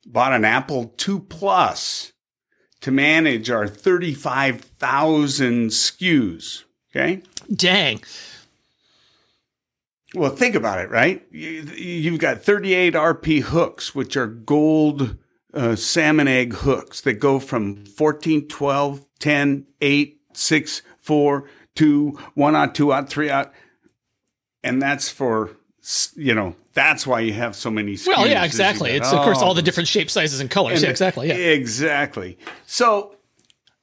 bought 0.05 0.33
an 0.33 0.45
Apple 0.45 0.93
II 1.07 1.21
Plus 1.29 2.13
to 2.81 2.91
manage 2.91 3.49
our 3.49 3.69
35,000 3.69 5.71
SKUs. 5.71 6.65
Okay. 6.91 7.23
Dang. 7.55 8.03
Well, 10.15 10.31
think 10.31 10.57
about 10.57 10.81
it, 10.81 10.91
right? 10.91 11.25
You've 11.31 12.19
got 12.19 12.43
38 12.43 12.95
RP 12.95 13.43
hooks, 13.43 13.95
which 13.95 14.17
are 14.17 14.27
gold 14.27 15.17
uh, 15.55 15.77
salmon 15.77 16.27
egg 16.27 16.55
hooks 16.55 17.01
that 17.03 17.21
go 17.21 17.39
from 17.39 17.85
14, 17.85 18.49
12, 18.49 19.07
10, 19.21 19.67
8, 19.81 20.17
6, 20.37 20.83
four, 20.99 21.49
two, 21.75 22.19
one 22.35 22.57
out, 22.57 22.75
two 22.75 22.93
out, 22.93 23.09
three 23.09 23.31
out. 23.31 23.53
And 24.63 24.83
that's 24.83 25.09
for, 25.09 25.51
you 26.17 26.35
know, 26.35 26.57
that's 26.73 27.07
why 27.07 27.21
you 27.21 27.33
have 27.33 27.55
so 27.55 27.71
many 27.71 27.95
SKUs. 27.95 28.09
Well, 28.09 28.27
yeah, 28.27 28.45
exactly. 28.45 28.91
It's, 28.91 29.13
of 29.13 29.23
course, 29.23 29.41
all 29.41 29.55
the 29.55 29.63
different 29.63 29.89
shape 29.89 30.11
sizes 30.11 30.41
and 30.41 30.51
colors. 30.51 30.79
And 30.79 30.85
yeah, 30.85 30.91
exactly. 30.91 31.29
Yeah. 31.29 31.35
Exactly. 31.35 32.39
So 32.67 33.17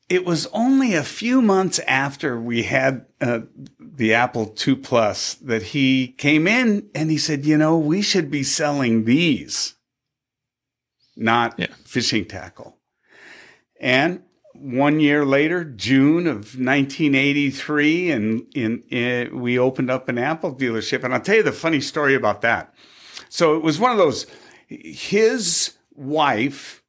it 0.10 0.25
was 0.25 0.48
only 0.48 0.93
a 0.93 1.03
few 1.03 1.41
months 1.41 1.79
after 1.79 2.39
we 2.39 2.63
had 2.63 3.05
uh, 3.22 3.41
the 3.79 4.13
Apple 4.13 4.53
II 4.67 4.75
Plus 4.75 5.36
that 5.36 5.63
he 5.63 6.10
came 6.10 6.48
in 6.48 6.89
and 6.93 7.10
he 7.10 7.17
said, 7.17 7.45
you 7.45 7.57
know, 7.57 7.77
we 7.77 8.01
should 8.01 8.29
be 8.29 8.43
selling 8.43 9.05
these, 9.05 9.75
not 11.15 11.57
yeah. 11.57 11.67
fishing 11.86 12.25
tackle. 12.25 12.77
And 13.79 14.24
one 14.53 15.00
year 15.00 15.25
later, 15.25 15.63
June 15.63 16.27
of 16.27 16.57
1983, 16.57 18.12
and 18.12 18.45
in, 18.53 18.83
in, 18.89 19.39
we 19.39 19.57
opened 19.57 19.89
up 19.89 20.07
an 20.10 20.17
Apple 20.17 20.55
dealership. 20.55 21.03
And 21.03 21.13
I'll 21.13 21.22
tell 21.22 21.38
you 21.38 21.43
the 21.43 21.51
funny 21.51 21.81
story 21.81 22.15
about 22.15 22.41
that. 22.41 22.74
So 23.29 23.55
it 23.55 23.63
was 23.63 23.79
one 23.79 23.91
of 23.91 23.98
those. 23.98 24.27
His 24.67 25.74
wife 25.95 26.82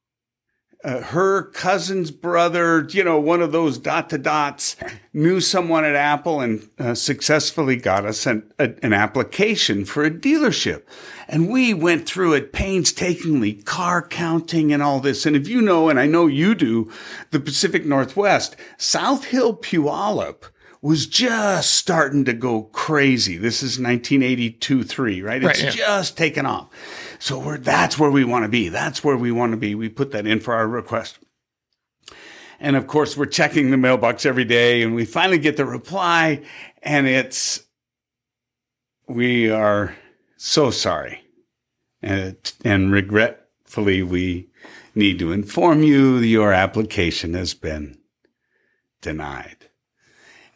uh, 0.85 1.01
her 1.01 1.45
cousin's 1.45 2.11
brother, 2.11 2.87
you 2.91 3.03
know, 3.03 3.19
one 3.19 3.41
of 3.41 3.53
those 3.53 3.79
dot 3.79 4.11
to 4.11 4.19
dots, 4.19 4.77
knew 5.15 5.41
someone 5.41 5.83
at 5.83 5.95
Apple 5.95 6.41
and 6.41 6.69
uh, 6.79 6.95
successfully 6.95 7.77
got 7.77 8.05
us 8.05 8.27
an, 8.27 8.53
a, 8.59 8.75
an 8.85 8.93
application 8.93 9.87
for 9.87 10.05
a 10.05 10.11
dealership. 10.11 10.83
And 11.27 11.49
we 11.49 11.73
went 11.73 12.07
through 12.07 12.35
it 12.35 12.53
painstakingly, 12.53 13.55
car 13.55 14.07
counting 14.07 14.75
and 14.75 14.83
all 14.83 15.01
this. 15.01 15.25
And 15.25 15.35
if 15.35 15.49
you 15.49 15.63
know, 15.63 15.89
and 15.89 15.99
I 15.99 16.07
know 16.07 16.27
you 16.27 16.55
do, 16.55 16.93
the 17.31 17.41
Pacific 17.41 17.87
Northwest, 17.87 18.55
South 18.77 19.25
Hill 19.25 19.57
Puyallup 19.57 20.45
was 20.83 21.07
just 21.07 21.73
starting 21.73 22.27
to 22.27 22.35
go 22.35 22.65
crazy. 22.65 23.39
This 23.39 23.63
is 23.63 23.79
1982 23.79 24.85
3, 24.85 25.23
right? 25.23 25.43
It's 25.43 25.65
right, 25.65 25.75
yeah. 25.75 25.87
just 25.87 26.19
taken 26.19 26.45
off. 26.45 26.69
So 27.25 27.39
we're, 27.39 27.57
that's 27.57 27.99
where 27.99 28.11
we 28.11 28.23
want 28.23 28.43
to 28.43 28.51
be. 28.51 28.69
That's 28.69 29.03
where 29.03 29.17
we 29.17 29.33
want 29.33 29.53
to 29.53 29.57
be. 29.57 29.75
We 29.75 29.89
put 29.89 30.11
that 30.11 30.27
in 30.27 30.41
for 30.41 30.53
our 30.53 30.69
request. 30.69 31.19
And 32.61 32.77
of 32.77 32.87
course, 32.87 33.17
we're 33.17 33.25
checking 33.25 33.71
the 33.71 33.79
mailbox 33.79 34.27
every 34.27 34.45
day 34.45 34.83
and 34.83 34.95
we 34.95 35.07
finally 35.07 35.39
get 35.39 35.57
the 35.57 35.65
reply 35.65 36.43
and 36.83 37.07
it's 37.07 37.65
we 39.09 39.51
are 39.51 39.97
so 40.37 40.71
sorry. 40.71 41.23
And, 42.03 42.37
and 42.63 42.93
regretfully, 42.93 44.03
we 44.03 44.51
need 44.95 45.19
to 45.21 45.33
inform 45.33 45.83
you 45.83 46.19
your 46.19 46.53
application 46.53 47.33
has 47.33 47.55
been 47.55 47.97
denied. 49.01 49.71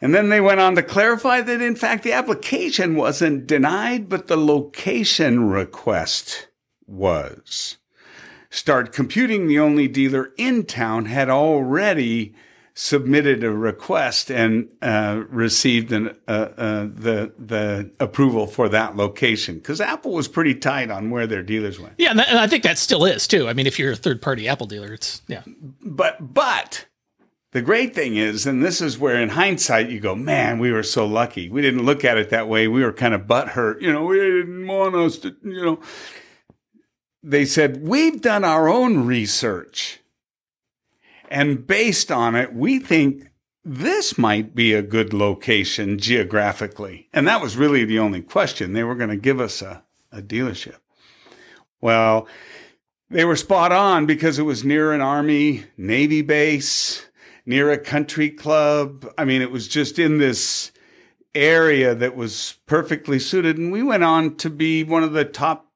And 0.01 0.13
then 0.13 0.29
they 0.29 0.39
went 0.39 0.59
on 0.59 0.75
to 0.75 0.83
clarify 0.83 1.41
that, 1.41 1.63
in 1.63 1.75
fact, 1.75 2.03
the 2.03 2.13
application 2.13 2.95
wasn't 2.95 3.47
denied, 3.47 4.07
but 4.07 4.27
the 4.27 4.37
location 4.37 5.49
request 5.49 6.45
was. 6.89 7.77
Start 8.49 8.91
Computing, 8.91 9.47
the 9.47 9.59
only 9.59 9.87
dealer 9.87 10.31
in 10.37 10.65
town, 10.65 11.05
had 11.05 11.29
already 11.29 12.33
submitted 12.79 13.43
a 13.43 13.51
request 13.51 14.31
and 14.31 14.69
uh, 14.81 15.23
received 15.27 15.91
an, 15.91 16.15
uh, 16.27 16.31
uh, 16.31 16.81
the 16.83 17.33
the 17.37 17.91
approval 17.99 18.47
for 18.47 18.69
that 18.69 18.95
location 18.95 19.55
because 19.55 19.81
Apple 19.81 20.13
was 20.13 20.29
pretty 20.29 20.55
tight 20.55 20.89
on 20.89 21.09
where 21.09 21.27
their 21.27 21.43
dealers 21.43 21.77
went. 21.77 21.93
Yeah, 21.97 22.11
and, 22.11 22.21
and 22.21 22.39
I 22.39 22.47
think 22.47 22.63
that 22.63 22.77
still 22.77 23.03
is 23.03 23.27
too. 23.27 23.49
I 23.49 23.53
mean, 23.53 23.67
if 23.67 23.77
you're 23.77 23.91
a 23.91 23.97
third 23.97 24.21
party 24.21 24.47
Apple 24.47 24.65
dealer, 24.65 24.93
it's 24.93 25.21
yeah. 25.27 25.43
But 25.83 26.33
but 26.33 26.85
the 27.51 27.61
great 27.61 27.93
thing 27.93 28.15
is, 28.15 28.45
and 28.45 28.63
this 28.63 28.79
is 28.79 28.97
where 28.97 29.21
in 29.21 29.29
hindsight 29.29 29.89
you 29.89 29.99
go, 29.99 30.15
man, 30.15 30.57
we 30.57 30.71
were 30.71 30.83
so 30.83 31.05
lucky. 31.05 31.49
We 31.49 31.61
didn't 31.61 31.85
look 31.85 32.05
at 32.05 32.17
it 32.17 32.29
that 32.29 32.47
way. 32.47 32.67
We 32.67 32.83
were 32.83 32.93
kind 32.93 33.13
of 33.13 33.23
butthurt. 33.23 33.81
You 33.81 33.91
know, 33.91 34.05
we 34.05 34.17
didn't 34.19 34.67
want 34.67 34.95
us 34.95 35.17
to, 35.19 35.35
you 35.43 35.65
know. 35.65 35.79
They 37.21 37.45
said, 37.45 37.83
we've 37.85 38.21
done 38.21 38.43
our 38.43 38.69
own 38.69 39.05
research. 39.05 39.99
And 41.29 41.67
based 41.67 42.11
on 42.11 42.35
it, 42.35 42.53
we 42.53 42.79
think 42.79 43.29
this 43.63 44.17
might 44.17 44.55
be 44.55 44.73
a 44.73 44.81
good 44.81 45.13
location 45.13 45.99
geographically. 45.99 47.07
And 47.13 47.27
that 47.27 47.41
was 47.41 47.57
really 47.57 47.85
the 47.85 47.99
only 47.99 48.21
question. 48.21 48.73
They 48.73 48.83
were 48.83 48.95
going 48.95 49.09
to 49.09 49.17
give 49.17 49.39
us 49.39 49.61
a, 49.61 49.83
a 50.11 50.21
dealership. 50.21 50.77
Well, 51.81 52.27
they 53.09 53.25
were 53.25 53.35
spot 53.35 53.71
on 53.71 54.05
because 54.05 54.39
it 54.39 54.43
was 54.43 54.63
near 54.63 54.91
an 54.91 55.01
Army 55.01 55.65
Navy 55.77 56.21
base, 56.21 57.05
near 57.45 57.71
a 57.71 57.77
country 57.77 58.29
club. 58.29 59.11
I 59.17 59.25
mean, 59.25 59.41
it 59.41 59.51
was 59.51 59.67
just 59.67 59.99
in 59.99 60.17
this 60.17 60.71
area 61.35 61.93
that 61.93 62.15
was 62.15 62.55
perfectly 62.65 63.19
suited. 63.19 63.57
And 63.57 63.71
we 63.71 63.83
went 63.83 64.03
on 64.03 64.35
to 64.37 64.49
be 64.49 64.83
one 64.83 65.03
of 65.03 65.13
the 65.13 65.25
top 65.25 65.68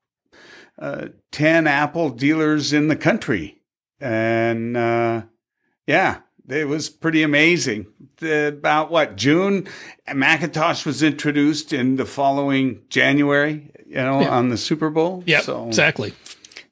uh, 0.84 1.08
10 1.32 1.66
Apple 1.66 2.10
dealers 2.10 2.74
in 2.74 2.90
the 2.90 2.96
country. 2.96 3.62
And, 4.02 4.76
uh, 4.76 5.24
yeah, 5.88 6.20
it 6.50 6.68
was 6.68 6.90
pretty 6.90 7.24
amazing. 7.24 7.88
The, 8.18 8.50
about 8.50 8.92
what 8.92 9.16
June, 9.16 9.68
Macintosh 10.14 10.86
was 10.86 11.02
introduced 11.02 11.72
in 11.72 11.96
the 11.96 12.06
following 12.06 12.82
January. 12.90 13.72
You 13.86 13.96
know, 13.98 14.22
yeah. 14.22 14.30
on 14.30 14.50
the 14.50 14.58
Super 14.58 14.90
Bowl. 14.90 15.24
Yeah, 15.28 15.42
so 15.42 15.68
exactly. 15.68 16.14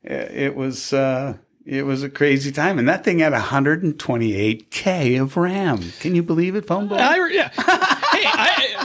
It 0.03 0.55
was 0.55 0.91
uh, 0.91 1.37
it 1.67 1.85
was 1.85 2.01
a 2.01 2.09
crazy 2.09 2.51
time, 2.51 2.79
and 2.79 2.89
that 2.89 3.03
thing 3.03 3.19
had 3.19 3.33
128k 3.33 5.21
of 5.21 5.37
RAM. 5.37 5.91
Can 5.99 6.15
you 6.15 6.23
believe 6.23 6.55
it, 6.55 6.65
phone 6.65 6.87
boy? 6.87 6.95
I, 6.95 7.29
yeah, 7.31 7.51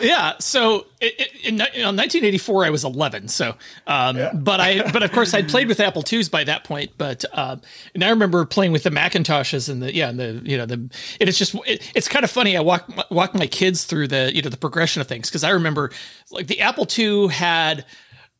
yeah. 0.06 0.34
So 0.38 0.86
it, 1.00 1.20
it, 1.20 1.34
in, 1.44 1.54
in, 1.54 1.96
1984, 1.96 2.66
I 2.66 2.70
was 2.70 2.84
11. 2.84 3.28
So, 3.28 3.54
um, 3.86 4.16
yeah. 4.16 4.32
but 4.32 4.60
I, 4.60 4.90
but 4.90 5.02
of 5.02 5.12
course, 5.12 5.34
I'd 5.34 5.48
played 5.48 5.68
with 5.68 5.80
Apple 5.80 6.04
IIs 6.10 6.28
by 6.28 6.44
that 6.44 6.64
point. 6.64 6.92
But 6.96 7.24
uh, 7.32 7.56
and 7.94 8.04
I 8.04 8.10
remember 8.10 8.44
playing 8.44 8.72
with 8.72 8.82
the 8.84 8.90
Macintoshes 8.90 9.68
and 9.68 9.82
the 9.82 9.94
yeah, 9.94 10.08
and 10.08 10.18
the 10.18 10.40
you 10.44 10.56
know 10.56 10.66
the. 10.66 10.74
And 10.74 10.92
it's 11.20 11.38
just 11.38 11.54
it, 11.66 11.90
it's 11.94 12.08
kind 12.08 12.24
of 12.24 12.30
funny. 12.30 12.56
I 12.56 12.60
walk 12.60 13.10
walk 13.10 13.34
my 13.34 13.46
kids 13.46 13.84
through 13.84 14.08
the 14.08 14.34
you 14.34 14.42
know 14.42 14.50
the 14.50 14.56
progression 14.56 15.00
of 15.00 15.08
things 15.08 15.28
because 15.28 15.44
I 15.44 15.50
remember 15.50 15.90
like 16.30 16.46
the 16.46 16.60
Apple 16.60 16.86
II 16.96 17.28
had 17.28 17.84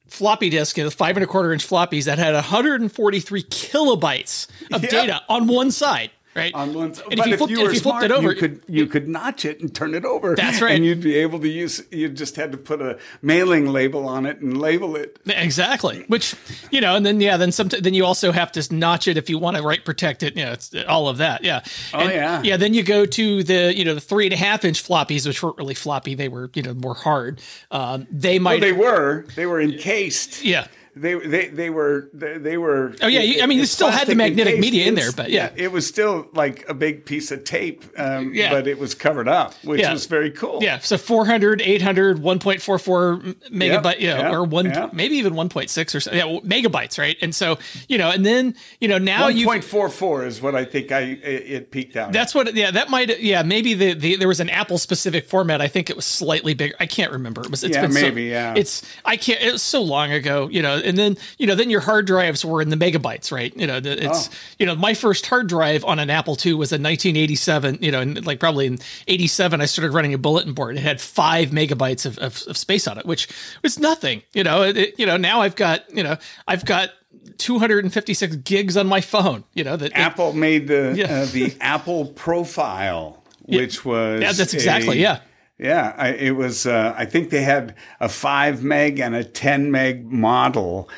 floppy 0.09 0.51
disk, 0.51 0.79
you 0.79 0.85
know, 0.85 0.91
five 0.91 1.17
and 1.17 1.25
a 1.25 1.27
quarter 1.27 1.53
inch 1.53 1.67
floppies 1.67 2.05
that 2.05 2.19
had 2.19 2.35
143 2.35 3.43
kilobytes 3.45 4.47
of 4.73 4.83
yep. 4.83 4.91
data 4.91 5.23
on 5.29 5.47
one 5.47 5.71
side 5.71 6.11
right? 6.37 6.55
On 6.55 6.75
one, 6.75 6.85
and 6.87 6.97
but 7.17 7.19
if 7.21 7.27
you, 7.27 7.37
flipped, 7.37 7.53
if 7.53 7.59
you 7.59 7.65
were 7.65 7.71
if 7.71 7.75
you 7.75 7.81
smart, 7.81 8.05
it 8.05 8.13
over, 8.13 8.33
you 8.33 8.37
could 8.39 8.63
you 8.69 8.87
could 8.87 9.09
notch 9.09 9.45
it 9.45 9.61
and 9.61 9.75
turn 9.75 9.95
it 9.95 10.05
over. 10.05 10.35
That's 10.35 10.61
right, 10.61 10.77
and 10.77 10.85
you'd 10.85 11.01
be 11.01 11.17
able 11.17 11.41
to 11.41 11.49
use. 11.49 11.83
You 11.91 12.09
just 12.09 12.37
had 12.37 12.53
to 12.53 12.59
put 12.59 12.81
a 12.81 12.99
mailing 13.23 13.73
label 13.73 14.07
on 14.09 14.27
it 14.27 14.41
and 14.41 14.59
label 14.59 14.97
it 14.97 15.19
exactly. 15.27 16.05
Which 16.09 16.35
you 16.71 16.81
know, 16.81 16.95
and 16.95 17.05
then 17.05 17.21
yeah, 17.21 17.37
then 17.37 17.53
some 17.53 17.69
then 17.69 17.95
you 17.95 18.05
also 18.05 18.33
have 18.33 18.53
to 18.53 18.75
notch 18.75 19.09
it 19.09 19.17
if 19.17 19.31
you 19.31 19.39
want 19.39 19.57
to 19.57 19.63
write 19.63 19.85
protect 19.85 20.23
it. 20.23 20.37
You 20.37 20.45
know, 20.45 20.53
it's 20.53 20.75
all 20.87 21.09
of 21.09 21.19
that. 21.19 21.43
Yeah. 21.43 21.63
Oh 21.95 22.01
and, 22.01 22.11
yeah. 22.11 22.43
Yeah. 22.43 22.57
Then 22.57 22.75
you 22.75 22.83
go 22.83 23.07
to 23.07 23.43
the 23.43 23.75
you 23.77 23.85
know 23.85 23.95
the 23.95 24.01
three 24.01 24.27
and 24.27 24.35
a 24.35 24.37
half 24.37 24.65
inch 24.65 24.83
floppies, 24.83 25.27
which 25.27 25.43
weren't 25.43 25.57
really 25.57 25.75
floppy. 25.75 26.15
They 26.15 26.29
were 26.29 26.51
you 26.55 26.63
know 26.63 26.75
more 26.75 26.95
hard. 26.95 27.41
Um, 27.71 28.07
they 28.11 28.39
might. 28.39 28.61
Well, 28.61 28.73
they 28.73 28.73
were. 28.73 29.27
They 29.35 29.47
were 29.47 29.61
encased. 29.61 30.45
Yeah 30.45 30.67
they 30.97 31.15
they 31.15 31.49
they 31.49 31.71
were 31.71 32.09
they, 32.15 32.57
were. 32.57 32.95
Oh 33.03 33.07
yeah, 33.07 33.21
it, 33.21 33.43
I 33.43 33.47
mean, 33.47 33.59
you 33.59 33.67
still 33.67 33.91
had 33.91 34.09
the 34.09 34.15
magnetic 34.15 34.59
media 34.59 34.87
in 34.87 34.95
there, 34.95 35.13
but 35.13 35.31
yeah. 35.31 35.51
yeah. 35.55 35.65
it 35.65 35.73
was 35.73 35.87
still 35.87 36.29
like 36.33 36.67
a 36.69 36.75
big 36.75 37.05
piece 37.05 37.31
of 37.31 37.45
tape. 37.45 37.85
Um, 37.99 38.33
yeah. 38.35 38.51
but 38.51 38.67
it 38.67 38.79
was 38.79 38.95
covered 38.95 39.29
up, 39.29 39.55
which 39.63 39.81
yeah. 39.81 39.93
was 39.93 40.07
very 40.07 40.31
cool. 40.31 40.63
Yeah, 40.63 40.79
so 40.79 40.97
400, 40.97 41.61
800, 41.61 42.19
1.44 42.19 43.35
megabyte, 43.51 43.85
yep. 43.85 44.01
you 44.01 44.07
know, 44.09 44.17
yep. 44.17 44.33
or 44.33 44.45
one, 44.45 44.67
yep. 44.67 44.95
maybe 44.95 45.17
even 45.17 45.35
1.6 45.35 45.95
or 45.95 46.01
so, 46.01 46.13
yeah, 46.13 46.25
megabytes, 46.41 46.99
right? 46.99 47.17
And 47.21 47.35
so 47.35 47.59
you 47.89 47.99
know, 47.99 48.11
and 48.11 48.25
then 48.25 48.55
you 48.81 48.89
know 48.89 48.99
now 48.99 49.29
you 49.29 49.47
1.44 49.47 50.27
is 50.27 50.41
what 50.41 50.55
I 50.55 50.65
think 50.65 50.93
I 50.93 51.01
it 51.01 51.71
peaked 51.71 51.97
out. 51.97 52.13
That's 52.13 52.35
what, 52.35 52.55
yeah, 52.55 52.71
that 52.71 52.89
might, 52.89 53.21
yeah, 53.21 53.43
maybe 53.43 53.75
the, 53.75 53.93
the 53.93 54.17
there 54.17 54.29
was 54.29 54.41
an 54.41 54.49
Apple 54.49 54.79
specific 54.79 55.27
format. 55.27 55.61
I 55.61 55.69
think 55.69 55.91
it 55.91 55.97
was 55.97 56.05
slightly 56.05 56.55
bigger. 56.55 56.75
I 56.81 56.87
can't 56.87 57.13
remember. 57.13 57.43
It 57.43 57.51
was, 57.51 57.65
it's 57.65 57.77
yeah, 57.77 57.83
been 57.83 57.95
maybe, 57.95 58.29
so, 58.29 58.33
yeah. 58.33 58.55
It's 58.57 58.83
I 59.05 59.17
can't. 59.17 59.43
It 59.43 59.53
was 59.53 59.63
so 59.63 59.83
long 59.83 60.13
ago, 60.13 60.49
you 60.49 60.63
know, 60.63 60.77
and 60.87 60.97
then 60.97 61.17
you 61.39 61.47
know 61.47 61.55
then 61.55 61.71
your 61.71 61.81
hard 61.81 62.07
drives 62.07 62.45
were 62.45 62.63
in 62.63 62.71
the 62.71 62.77
megabytes, 62.77 63.31
right? 63.33 63.55
You 63.57 63.67
know, 63.67 63.81
it's 63.83 64.29
oh. 64.29 64.33
you 64.59 64.67
know 64.67 64.75
my 64.75 64.95
first 64.95 65.27
hard 65.27 65.49
drive 65.49 65.85
on 65.85 65.99
an 65.99 66.11
Apple 66.11 66.35
II 66.35 66.55
was 66.55 66.73
in 66.73 66.83
1987. 66.83 67.79
You 67.81 67.91
know, 67.91 68.01
and 68.01 68.25
like 68.25 68.41
probably 68.41 68.67
in 68.67 68.79
87, 69.09 69.61
I 69.61 69.67
started 69.67 69.93
running 69.93 70.15
a 70.15 70.19
bulletin 70.19 70.53
board. 70.53 70.77
It 70.77 70.81
had 70.81 71.01
five 71.01 71.51
megabytes 71.51 72.07
of, 72.07 72.19
of, 72.19 72.43
of 72.47 72.57
space 72.57 72.87
on 72.87 72.99
it, 72.99 73.07
which 73.07 73.29
was 73.63 73.79
nothing. 73.79 74.23
You 74.33 74.45
know, 74.45 74.63
it, 74.63 74.95
you 74.99 75.07
know 75.07 75.17
now 75.17 75.43
I've 75.43 75.57
got 75.57 75.91
you 75.95 76.03
know 76.03 76.17
I've 76.47 76.65
got 76.65 76.91
256 77.39 78.37
gigs 78.37 78.77
on 78.77 78.87
my 78.87 79.01
phone. 79.01 79.45
You 79.55 79.65
know 79.65 79.77
that 79.77 79.93
Apple 79.95 80.31
it, 80.31 80.37
made 80.37 80.69
the 80.69 80.95
yeah. 80.97 81.23
uh, 81.23 81.27
the 81.27 81.57
Apple 81.61 82.07
Profile, 82.07 83.23
which 83.43 83.85
yeah. 83.85 83.91
was 83.91 84.21
yeah, 84.23 84.33
that's 84.33 84.55
exactly 84.55 84.99
a, 84.99 85.03
yeah. 85.03 85.21
Yeah, 85.59 85.95
I, 85.97 86.09
it 86.09 86.33
was. 86.33 86.67
Uh, 86.67 86.95
I 86.97 87.07
think 87.07 87.31
they 87.31 87.43
had 87.43 87.75
a 87.99 88.09
five 88.09 88.63
meg 88.63 89.01
and 89.01 89.15
a 89.15 89.25
ten 89.25 89.71
meg 89.71 90.05
model, 90.05 90.91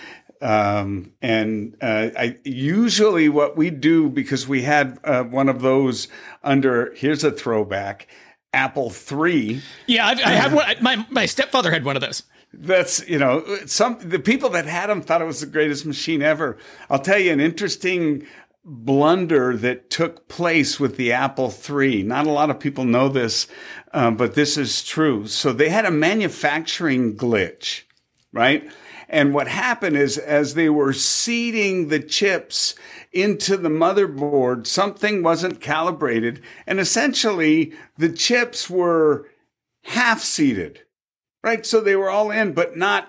um, 0.42 1.12
and 1.22 1.76
uh, 1.80 2.10
I 2.16 2.38
usually 2.44 3.28
what 3.28 3.56
we 3.56 3.70
do 3.70 4.08
because 4.08 4.48
we 4.48 4.62
had 4.62 4.98
uh, 5.04 5.22
one 5.22 5.48
of 5.48 5.60
those 5.60 6.08
under. 6.42 6.92
Here's 6.96 7.22
a 7.22 7.30
throwback. 7.30 8.08
Apple 8.52 8.90
Three. 8.90 9.62
Yeah, 9.86 10.08
I've, 10.08 10.18
I 10.18 10.30
have 10.30 10.52
one. 10.52 10.66
My 10.80 11.06
my 11.08 11.26
stepfather 11.26 11.70
had 11.70 11.84
one 11.84 11.94
of 11.94 12.02
those. 12.02 12.24
That's 12.52 13.06
you 13.08 13.18
know 13.18 13.44
some 13.66 13.98
the 14.00 14.18
people 14.18 14.48
that 14.50 14.66
had 14.66 14.88
them 14.88 15.02
thought 15.02 15.22
it 15.22 15.26
was 15.26 15.40
the 15.40 15.46
greatest 15.46 15.86
machine 15.86 16.22
ever. 16.22 16.56
I'll 16.90 16.98
tell 16.98 17.18
you 17.18 17.32
an 17.32 17.40
interesting 17.40 18.26
blunder 18.68 19.56
that 19.56 19.88
took 19.88 20.28
place 20.28 20.78
with 20.78 20.96
the 20.96 21.12
Apple 21.12 21.52
III. 21.52 22.02
Not 22.02 22.26
a 22.26 22.30
lot 22.30 22.50
of 22.50 22.60
people 22.60 22.84
know 22.84 23.08
this, 23.08 23.46
uh, 23.92 24.10
but 24.10 24.34
this 24.34 24.56
is 24.56 24.84
true. 24.84 25.26
So 25.26 25.52
they 25.52 25.70
had 25.70 25.86
a 25.86 25.90
manufacturing 25.90 27.16
glitch, 27.16 27.82
right? 28.32 28.70
And 29.08 29.32
what 29.32 29.48
happened 29.48 29.96
is 29.96 30.18
as 30.18 30.52
they 30.52 30.68
were 30.68 30.92
seeding 30.92 31.88
the 31.88 32.00
chips 32.00 32.74
into 33.10 33.56
the 33.56 33.70
motherboard, 33.70 34.66
something 34.66 35.22
wasn't 35.22 35.62
calibrated. 35.62 36.42
And 36.66 36.78
essentially 36.78 37.72
the 37.96 38.10
chips 38.10 38.68
were 38.68 39.28
half 39.84 40.20
seeded, 40.20 40.82
right? 41.42 41.64
So 41.64 41.80
they 41.80 41.96
were 41.96 42.10
all 42.10 42.30
in, 42.30 42.52
but 42.52 42.76
not 42.76 43.08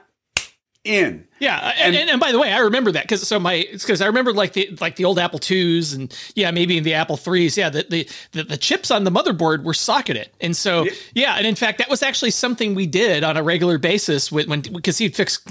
in. 0.84 1.28
Yeah, 1.40 1.58
uh, 1.58 1.72
and, 1.78 1.96
and, 1.96 2.10
and, 2.10 2.20
by 2.20 2.32
the 2.32 2.40
way, 2.40 2.52
I 2.52 2.60
remember 2.60 2.92
that 2.92 3.04
because 3.04 3.26
so 3.26 3.40
my 3.40 3.54
it's 3.54 3.84
because 3.84 4.02
I 4.02 4.08
remember 4.08 4.34
like 4.34 4.54
the 4.54 4.76
like 4.82 4.98
the 4.98 5.06
old 5.06 5.20
Apple 5.20 5.40
twos 5.40 5.94
and 5.94 6.14
yeah 6.36 6.52
maybe 6.52 6.78
in 6.78 6.84
the 6.84 6.94
Apple 6.96 7.16
threes 7.16 7.58
yeah 7.58 7.70
the, 7.70 7.86
the 7.90 8.10
the, 8.34 8.44
the 8.44 8.58
chips 8.58 8.92
on 8.92 9.06
the 9.06 9.10
motherboard 9.10 9.64
were 9.64 9.74
socketed 9.74 10.30
and 10.42 10.56
so 10.56 10.84
yeah. 10.84 10.92
yeah 11.14 11.36
and 11.38 11.48
in 11.48 11.56
fact 11.56 11.78
that 11.78 11.90
was 11.90 12.04
actually 12.04 12.32
something 12.32 12.76
we 12.76 12.88
did 12.88 13.24
on 13.24 13.38
a 13.38 13.44
regular 13.44 13.78
basis 13.78 14.32
with 14.32 14.48
when 14.48 14.60
because 14.60 14.98
he'd 14.98 15.16
fix 15.16 15.42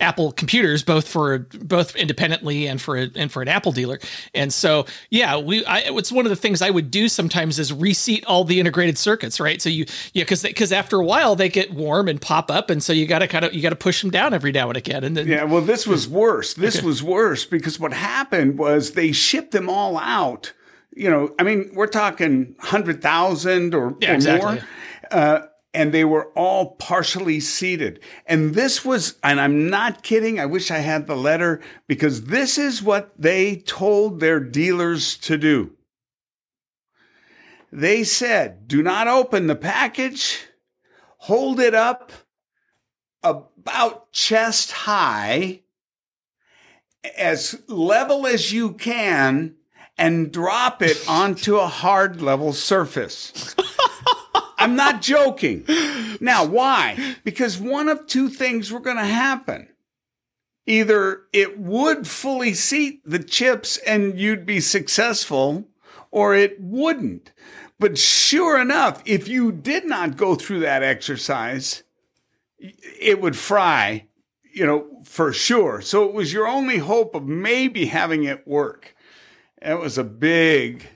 Apple 0.00 0.32
computers, 0.32 0.82
both 0.82 1.06
for 1.08 1.40
both 1.60 1.94
independently 1.96 2.66
and 2.66 2.80
for 2.80 2.96
a, 2.96 3.10
and 3.14 3.30
for 3.30 3.42
an 3.42 3.48
Apple 3.48 3.72
dealer. 3.72 3.98
And 4.34 4.52
so, 4.52 4.86
yeah, 5.10 5.36
we 5.36 5.64
I, 5.64 5.80
it's 5.80 6.12
one 6.12 6.26
of 6.26 6.30
the 6.30 6.36
things 6.36 6.62
I 6.62 6.70
would 6.70 6.90
do 6.90 7.08
sometimes 7.08 7.58
is 7.58 7.72
reseat 7.72 8.24
all 8.26 8.44
the 8.44 8.60
integrated 8.60 8.98
circuits, 8.98 9.40
right? 9.40 9.60
So 9.60 9.68
you 9.68 9.86
yeah, 10.12 10.24
because 10.24 10.42
because 10.42 10.72
after 10.72 11.00
a 11.00 11.04
while 11.04 11.36
they 11.36 11.48
get 11.48 11.72
warm 11.72 12.08
and 12.08 12.20
pop 12.20 12.50
up, 12.50 12.70
and 12.70 12.82
so 12.82 12.92
you 12.92 13.06
got 13.06 13.20
to 13.20 13.28
kind 13.28 13.44
of 13.44 13.54
you 13.54 13.62
got 13.62 13.70
to 13.70 13.76
push 13.76 14.00
them 14.00 14.10
down 14.10 14.34
every 14.34 14.52
now 14.52 14.68
and 14.68 14.76
again. 14.76 15.04
And 15.04 15.16
then 15.16 15.26
yeah, 15.26 15.44
well, 15.44 15.62
this 15.62 15.86
was 15.86 16.08
worse. 16.08 16.54
This 16.64 16.78
okay. 16.78 16.86
was 16.86 17.02
worse 17.02 17.44
because 17.44 17.78
what 17.78 17.92
happened 17.92 18.58
was 18.58 18.92
they 18.92 19.12
shipped 19.12 19.50
them 19.50 19.68
all 19.68 19.98
out. 19.98 20.54
You 20.96 21.10
know, 21.10 21.34
I 21.38 21.42
mean, 21.42 21.72
we're 21.74 21.88
talking 21.88 22.54
hundred 22.58 23.02
thousand 23.02 23.74
or, 23.74 23.94
yeah, 24.00 24.12
or 24.12 24.14
exactly. 24.14 24.54
more. 24.54 24.64
Uh, 25.10 25.40
and 25.74 25.92
they 25.92 26.04
were 26.04 26.30
all 26.36 26.76
partially 26.76 27.40
seated. 27.40 28.00
And 28.26 28.54
this 28.54 28.84
was, 28.84 29.18
and 29.24 29.40
I'm 29.40 29.68
not 29.68 30.04
kidding. 30.04 30.38
I 30.38 30.46
wish 30.46 30.70
I 30.70 30.78
had 30.78 31.06
the 31.06 31.16
letter 31.16 31.60
because 31.88 32.24
this 32.26 32.56
is 32.56 32.82
what 32.82 33.12
they 33.18 33.56
told 33.56 34.20
their 34.20 34.38
dealers 34.38 35.16
to 35.18 35.36
do. 35.36 35.72
They 37.72 38.04
said, 38.04 38.68
do 38.68 38.82
not 38.82 39.08
open 39.08 39.48
the 39.48 39.56
package, 39.56 40.46
hold 41.18 41.58
it 41.58 41.74
up 41.74 42.12
about 43.24 44.12
chest 44.12 44.70
high, 44.70 45.62
as 47.18 47.60
level 47.66 48.28
as 48.28 48.52
you 48.52 48.72
can, 48.74 49.56
and 49.98 50.32
drop 50.32 50.82
it 50.82 51.04
onto 51.08 51.56
a 51.56 51.66
hard 51.66 52.22
level 52.22 52.52
surface. 52.52 53.56
I'm 54.64 54.76
not 54.76 55.02
joking. 55.02 55.66
Now, 56.20 56.46
why? 56.46 57.16
Because 57.22 57.58
one 57.58 57.90
of 57.90 58.06
two 58.06 58.30
things 58.30 58.72
were 58.72 58.80
going 58.80 58.96
to 58.96 59.04
happen. 59.04 59.68
Either 60.66 61.24
it 61.34 61.58
would 61.58 62.06
fully 62.06 62.54
seat 62.54 63.02
the 63.04 63.22
chips 63.22 63.76
and 63.76 64.18
you'd 64.18 64.46
be 64.46 64.60
successful, 64.60 65.68
or 66.10 66.34
it 66.34 66.58
wouldn't. 66.58 67.32
But 67.78 67.98
sure 67.98 68.58
enough, 68.58 69.02
if 69.04 69.28
you 69.28 69.52
did 69.52 69.84
not 69.84 70.16
go 70.16 70.34
through 70.34 70.60
that 70.60 70.82
exercise, 70.82 71.82
it 72.58 73.20
would 73.20 73.36
fry, 73.36 74.06
you 74.50 74.64
know, 74.64 75.02
for 75.04 75.34
sure. 75.34 75.82
So 75.82 76.08
it 76.08 76.14
was 76.14 76.32
your 76.32 76.48
only 76.48 76.78
hope 76.78 77.14
of 77.14 77.26
maybe 77.26 77.84
having 77.84 78.24
it 78.24 78.48
work. 78.48 78.96
It 79.60 79.78
was 79.78 79.98
a 79.98 80.04
big, 80.04 80.86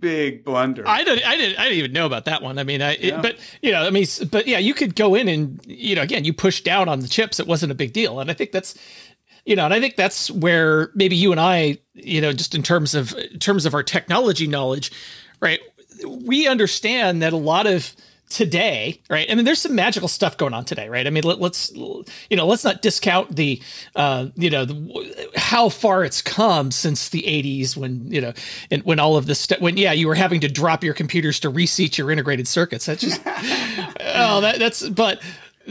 big 0.00 0.44
blunder. 0.44 0.86
I 0.86 1.04
didn't, 1.04 1.26
I 1.26 1.36
didn't, 1.36 1.58
I 1.58 1.64
didn't 1.64 1.78
even 1.78 1.92
know 1.92 2.06
about 2.06 2.24
that 2.26 2.42
one. 2.42 2.58
I 2.58 2.64
mean, 2.64 2.82
I, 2.82 2.96
yeah. 2.96 3.16
it, 3.16 3.22
but 3.22 3.36
you 3.62 3.72
know, 3.72 3.82
I 3.82 3.90
mean, 3.90 4.06
but 4.30 4.46
yeah, 4.46 4.58
you 4.58 4.74
could 4.74 4.94
go 4.94 5.14
in 5.14 5.28
and 5.28 5.60
you 5.66 5.94
know, 5.94 6.02
again, 6.02 6.24
you 6.24 6.32
push 6.32 6.62
down 6.62 6.88
on 6.88 7.00
the 7.00 7.08
chips. 7.08 7.40
It 7.40 7.46
wasn't 7.46 7.72
a 7.72 7.74
big 7.74 7.92
deal, 7.92 8.20
and 8.20 8.30
I 8.30 8.34
think 8.34 8.52
that's, 8.52 8.74
you 9.44 9.56
know, 9.56 9.64
and 9.64 9.74
I 9.74 9.80
think 9.80 9.96
that's 9.96 10.30
where 10.30 10.90
maybe 10.94 11.16
you 11.16 11.32
and 11.32 11.40
I, 11.40 11.78
you 11.94 12.20
know, 12.20 12.32
just 12.32 12.54
in 12.54 12.62
terms 12.62 12.94
of 12.94 13.14
in 13.14 13.38
terms 13.38 13.66
of 13.66 13.74
our 13.74 13.82
technology 13.82 14.46
knowledge, 14.46 14.92
right? 15.40 15.60
We 16.06 16.46
understand 16.46 17.22
that 17.22 17.32
a 17.32 17.36
lot 17.36 17.66
of 17.66 17.94
today, 18.28 19.00
right? 19.08 19.30
I 19.30 19.34
mean, 19.34 19.44
there's 19.44 19.60
some 19.60 19.74
magical 19.74 20.08
stuff 20.08 20.36
going 20.36 20.54
on 20.54 20.64
today, 20.64 20.88
right? 20.88 21.06
I 21.06 21.10
mean, 21.10 21.24
let, 21.24 21.40
us 21.40 21.72
you 21.72 22.36
know, 22.36 22.46
let's 22.46 22.64
not 22.64 22.82
discount 22.82 23.34
the, 23.34 23.60
uh, 23.96 24.28
you 24.36 24.50
know, 24.50 24.64
the, 24.64 24.74
how 25.48 25.70
far 25.70 26.04
it's 26.04 26.20
come 26.20 26.70
since 26.70 27.08
the 27.08 27.22
80s 27.22 27.74
when 27.74 28.12
you 28.12 28.20
know, 28.20 28.34
and 28.70 28.82
when 28.82 29.00
all 29.00 29.16
of 29.16 29.24
this 29.24 29.40
stuff, 29.40 29.62
when 29.62 29.78
yeah, 29.78 29.92
you 29.92 30.06
were 30.06 30.14
having 30.14 30.40
to 30.40 30.48
drop 30.48 30.84
your 30.84 30.92
computers 30.92 31.40
to 31.40 31.48
reseat 31.48 31.96
your 31.96 32.10
integrated 32.10 32.46
circuits. 32.46 32.84
That's 32.84 33.00
just, 33.00 33.22
oh, 33.26 34.42
that, 34.42 34.56
that's, 34.58 34.86
but, 34.90 35.22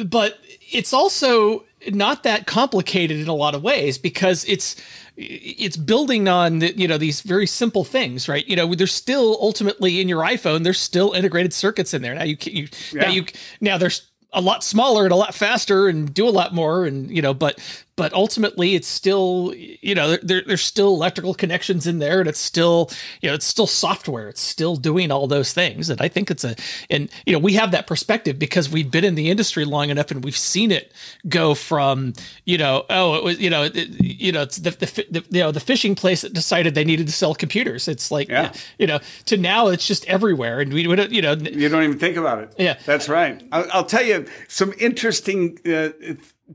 but 0.03 0.39
it's 0.71 0.93
also 0.93 1.63
not 1.91 2.23
that 2.23 2.47
complicated 2.47 3.19
in 3.19 3.27
a 3.27 3.35
lot 3.35 3.53
of 3.53 3.61
ways 3.61 3.99
because 3.99 4.45
it's 4.45 4.75
it's 5.15 5.77
building 5.77 6.27
on 6.27 6.57
the, 6.57 6.75
you 6.75 6.87
know 6.87 6.97
these 6.97 7.21
very 7.21 7.45
simple 7.45 7.83
things 7.83 8.27
right 8.27 8.47
you 8.47 8.55
know 8.55 8.73
there's 8.73 8.93
still 8.93 9.37
ultimately 9.41 10.01
in 10.01 10.09
your 10.09 10.21
iphone 10.25 10.63
there's 10.63 10.79
still 10.79 11.13
integrated 11.13 11.53
circuits 11.53 11.93
in 11.93 12.01
there 12.01 12.13
now 12.13 12.23
you, 12.23 12.37
you 12.41 12.67
yeah. 12.91 13.01
now 13.01 13.09
you 13.09 13.25
now 13.61 13.77
there's 13.77 14.09
a 14.33 14.41
lot 14.41 14.63
smaller 14.63 15.05
and 15.05 15.11
a 15.11 15.15
lot 15.15 15.33
faster 15.33 15.87
and 15.87 16.13
do 16.13 16.27
a 16.27 16.29
lot 16.29 16.53
more 16.53 16.85
and 16.85 17.09
you 17.09 17.21
know 17.21 17.33
but 17.33 17.59
but 17.97 18.13
ultimately 18.13 18.75
it's 18.75 18.87
still 18.87 19.53
you 19.57 19.93
know 19.93 20.15
there, 20.17 20.41
there's 20.45 20.61
still 20.61 20.89
electrical 20.89 21.33
connections 21.33 21.85
in 21.85 21.99
there 21.99 22.21
and 22.21 22.29
it's 22.29 22.39
still 22.39 22.89
you 23.21 23.27
know 23.27 23.35
it's 23.35 23.45
still 23.45 23.67
software. 23.67 24.29
It's 24.29 24.39
still 24.39 24.77
doing 24.77 25.11
all 25.11 25.27
those 25.27 25.51
things. 25.51 25.89
And 25.89 25.99
i 25.99 26.07
think 26.07 26.31
it's 26.31 26.45
a 26.45 26.55
and 26.89 27.09
you 27.25 27.33
know 27.33 27.39
we 27.39 27.53
have 27.53 27.71
that 27.71 27.87
perspective 27.87 28.39
because 28.39 28.69
we've 28.69 28.89
been 28.89 29.03
in 29.03 29.15
the 29.15 29.29
industry 29.29 29.65
long 29.65 29.89
enough 29.89 30.11
and 30.11 30.23
we've 30.23 30.37
seen 30.37 30.71
it 30.71 30.93
go 31.27 31.55
from 31.55 32.13
you 32.45 32.57
know 32.57 32.85
oh 32.89 33.15
it 33.15 33.23
was 33.23 33.39
you 33.39 33.49
know 33.49 33.63
it, 33.63 33.75
you 33.75 34.31
know 34.31 34.43
it's 34.43 34.57
the, 34.57 34.71
the, 34.71 35.05
the, 35.09 35.25
you 35.29 35.41
know 35.41 35.51
the 35.51 35.59
fishing 35.59 35.95
place 35.95 36.21
that 36.21 36.33
decided 36.33 36.75
they 36.75 36.85
needed 36.85 37.07
to 37.07 37.13
sell 37.13 37.33
computers. 37.35 37.87
It's 37.87 38.11
like 38.11 38.29
yeah. 38.29 38.53
you 38.77 38.87
know 38.87 38.99
to 39.25 39.37
now 39.37 39.67
it's 39.67 39.87
just 39.87 40.05
everywhere 40.05 40.59
and 40.59 40.71
we 40.71 40.87
would 40.87 41.11
you 41.11 41.21
know 41.21 41.33
you 41.33 41.67
don't 41.67 41.83
even 41.83 41.99
think 41.99 42.15
about 42.15 42.39
it. 42.43 42.53
Yeah. 42.57 42.77
That's 42.85 43.09
right. 43.09 43.43
I'll, 43.51 43.65
I'll 43.73 43.85
tell 43.85 44.03
you 44.03 44.27
some 44.47 44.73
interesting 44.79 45.57
uh, 45.65 45.89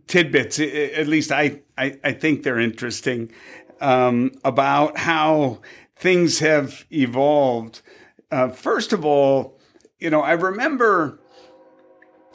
tidbits, 0.06 0.58
at 0.58 1.06
least 1.06 1.32
I, 1.32 1.60
I, 1.76 1.98
I 2.02 2.12
think 2.12 2.42
they're 2.42 2.58
interesting, 2.58 3.32
um, 3.80 4.32
about 4.44 4.98
how 4.98 5.60
things 5.96 6.38
have 6.38 6.84
evolved. 6.90 7.82
Uh, 8.30 8.48
first 8.48 8.92
of 8.92 9.04
all, 9.04 9.58
you 9.98 10.10
know, 10.10 10.20
I 10.20 10.32
remember 10.32 11.20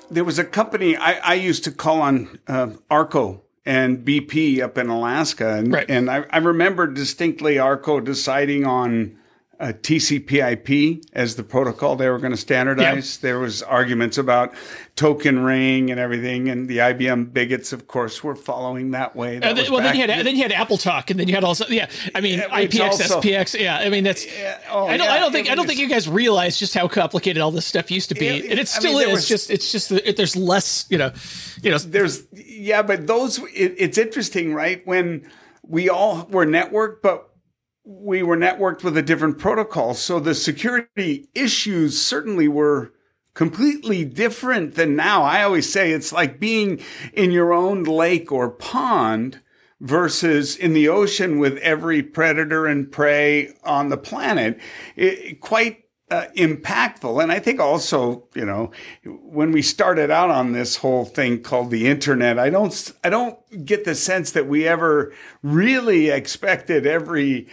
there 0.09 0.23
was 0.23 0.39
a 0.39 0.45
company 0.45 0.95
I, 0.95 1.13
I 1.13 1.33
used 1.33 1.63
to 1.65 1.71
call 1.71 2.01
on 2.01 2.39
uh, 2.47 2.69
Arco 2.89 3.43
and 3.65 4.05
BP 4.05 4.61
up 4.61 4.77
in 4.77 4.87
Alaska. 4.87 5.55
And, 5.55 5.73
right. 5.73 5.85
and 5.89 6.09
I, 6.09 6.25
I 6.29 6.37
remember 6.37 6.87
distinctly 6.87 7.59
Arco 7.59 7.99
deciding 7.99 8.65
on 8.65 9.17
uh, 9.59 9.73
TCP/IP 9.81 11.03
as 11.13 11.35
the 11.35 11.43
protocol 11.43 11.95
they 11.95 12.09
were 12.09 12.19
going 12.19 12.31
to 12.31 12.37
standardize. 12.37 13.15
Yep. 13.15 13.21
There 13.21 13.39
was 13.39 13.63
arguments 13.63 14.17
about 14.17 14.53
token 14.95 15.39
ring 15.39 15.89
and 15.89 15.99
everything, 15.99 16.49
and 16.49 16.67
the 16.67 16.77
IBM 16.77 17.33
bigots, 17.33 17.73
of 17.73 17.87
course, 17.87 18.23
were 18.23 18.35
following 18.35 18.91
that 18.91 19.15
way. 19.15 19.39
That 19.39 19.55
then, 19.55 19.71
well, 19.71 19.81
then 19.81 19.95
you 19.95 20.01
had 20.01 20.25
then 20.25 20.35
you 20.35 20.43
had 20.43 20.51
AppleTalk, 20.51 21.09
and 21.09 21.19
then 21.19 21.27
you 21.27 21.33
had 21.33 21.43
also 21.43 21.65
yeah. 21.67 21.89
I 22.13 22.21
mean 22.21 22.39
IPX, 22.39 22.79
also, 22.81 23.19
SPX. 23.21 23.59
Yeah, 23.59 23.77
I 23.77 23.89
mean 23.89 24.03
that's. 24.03 24.25
Yeah, 24.25 24.59
oh, 24.69 24.85
I 24.85 24.97
don't. 24.97 25.07
Yeah, 25.07 25.13
I 25.13 25.19
don't 25.19 25.31
think. 25.31 25.49
I 25.49 25.55
don't 25.55 25.65
think 25.65 25.79
you 25.79 25.89
guys 25.89 26.07
realize 26.07 26.59
just 26.59 26.75
how 26.75 26.87
complicated 26.87 27.41
all 27.41 27.51
this 27.51 27.65
stuff 27.65 27.89
used 27.89 28.09
to 28.09 28.15
be, 28.15 28.27
it, 28.27 28.51
and 28.51 28.59
it 28.59 28.67
still 28.67 28.97
I 28.97 29.05
mean, 29.05 29.09
is. 29.09 29.15
Was, 29.15 29.27
just 29.27 29.49
it's 29.49 29.71
just 29.71 29.91
it, 29.91 30.17
there's 30.17 30.35
less. 30.35 30.85
You 30.89 30.99
know, 30.99 31.11
you 31.63 31.71
know. 31.71 31.79
There's 31.79 32.23
yeah, 32.31 32.83
but 32.83 33.07
those. 33.07 33.39
It, 33.39 33.75
it's 33.77 33.97
interesting, 33.97 34.53
right? 34.53 34.85
When 34.85 35.27
we 35.63 35.89
all 35.89 36.27
were 36.29 36.45
networked, 36.45 37.01
but 37.01 37.26
we 37.87 38.21
were 38.21 38.35
networked 38.35 38.83
with 38.83 38.97
a 38.97 39.01
different 39.01 39.39
protocol. 39.39 39.93
So 39.93 40.19
the 40.19 40.35
security 40.35 41.29
issues 41.33 42.01
certainly 42.01 42.49
were 42.49 42.91
completely 43.33 44.03
different 44.03 44.75
than 44.75 44.95
now. 44.97 45.23
I 45.23 45.43
always 45.43 45.71
say 45.71 45.91
it's 45.91 46.11
like 46.11 46.39
being 46.39 46.81
in 47.13 47.31
your 47.31 47.53
own 47.53 47.83
lake 47.83 48.29
or 48.29 48.49
pond 48.49 49.41
versus 49.79 50.57
in 50.57 50.73
the 50.73 50.89
ocean 50.89 51.39
with 51.39 51.57
every 51.59 52.03
predator 52.03 52.65
and 52.65 52.91
prey 52.91 53.53
on 53.63 53.87
the 53.87 53.97
planet. 53.97 54.59
It, 54.97 55.39
quite 55.39 55.85
uh, 56.11 56.25
impactful. 56.35 57.21
And 57.21 57.31
I 57.31 57.39
think 57.39 57.61
also, 57.61 58.27
you 58.33 58.45
know, 58.45 58.71
when 59.05 59.51
we 59.51 59.61
started 59.61 60.11
out 60.11 60.29
on 60.29 60.51
this 60.51 60.77
whole 60.77 61.05
thing 61.05 61.41
called 61.41 61.71
the 61.71 61.87
internet, 61.87 62.39
I 62.39 62.49
don't, 62.49 62.91
I 63.03 63.09
don't 63.09 63.65
get 63.65 63.85
the 63.85 63.95
sense 63.95 64.31
that 64.31 64.47
we 64.47 64.67
ever 64.67 65.13
really 65.41 66.09
expected 66.09 66.85
every 66.85 67.47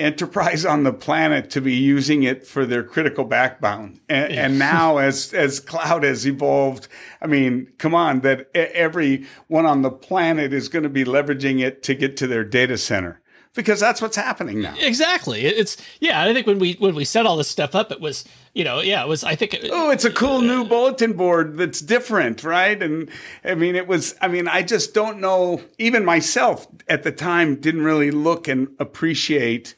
enterprise 0.00 0.64
on 0.64 0.82
the 0.82 0.92
planet 0.92 1.50
to 1.50 1.60
be 1.60 1.74
using 1.74 2.22
it 2.22 2.46
for 2.46 2.66
their 2.66 2.82
critical 2.82 3.24
backbone. 3.24 4.00
And, 4.08 4.32
and, 4.32 4.58
now 4.58 4.98
as, 4.98 5.32
as 5.32 5.60
cloud 5.60 6.02
has 6.02 6.26
evolved, 6.26 6.88
I 7.20 7.26
mean, 7.26 7.68
come 7.78 7.94
on, 7.94 8.20
that 8.20 8.50
every 8.54 9.26
one 9.46 9.66
on 9.66 9.82
the 9.82 9.90
planet 9.90 10.52
is 10.52 10.68
going 10.68 10.82
to 10.82 10.88
be 10.88 11.04
leveraging 11.04 11.60
it 11.60 11.82
to 11.84 11.94
get 11.94 12.16
to 12.18 12.26
their 12.26 12.44
data 12.44 12.78
center 12.78 13.20
because 13.54 13.80
that's 13.80 14.00
what's 14.00 14.16
happening 14.16 14.60
now. 14.60 14.74
Exactly. 14.78 15.44
It's 15.44 15.76
yeah. 15.98 16.22
I 16.22 16.32
think 16.32 16.46
when 16.46 16.58
we 16.58 16.74
when 16.74 16.94
we 16.94 17.04
set 17.04 17.26
all 17.26 17.36
this 17.36 17.48
stuff 17.48 17.74
up, 17.74 17.90
it 17.90 18.00
was 18.00 18.24
you 18.54 18.64
know 18.64 18.80
yeah 18.80 19.02
it 19.02 19.08
was 19.08 19.24
I 19.24 19.34
think 19.34 19.54
it, 19.54 19.70
oh 19.72 19.90
it's 19.90 20.04
a 20.04 20.10
cool 20.10 20.38
uh, 20.38 20.40
new 20.40 20.64
bulletin 20.64 21.12
board 21.12 21.56
that's 21.56 21.80
different 21.80 22.42
right 22.42 22.80
and 22.82 23.08
I 23.44 23.54
mean 23.54 23.76
it 23.76 23.86
was 23.86 24.16
I 24.20 24.28
mean 24.28 24.48
I 24.48 24.62
just 24.62 24.92
don't 24.94 25.20
know 25.20 25.62
even 25.78 26.04
myself 26.04 26.66
at 26.88 27.02
the 27.02 27.12
time 27.12 27.56
didn't 27.56 27.84
really 27.84 28.10
look 28.10 28.48
and 28.48 28.68
appreciate 28.78 29.74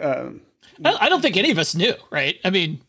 uh, 0.00 0.30
I 0.84 1.08
don't 1.08 1.20
think 1.20 1.36
any 1.36 1.50
of 1.50 1.58
us 1.58 1.74
knew, 1.74 1.94
right? 2.10 2.38
I 2.44 2.50
mean, 2.50 2.80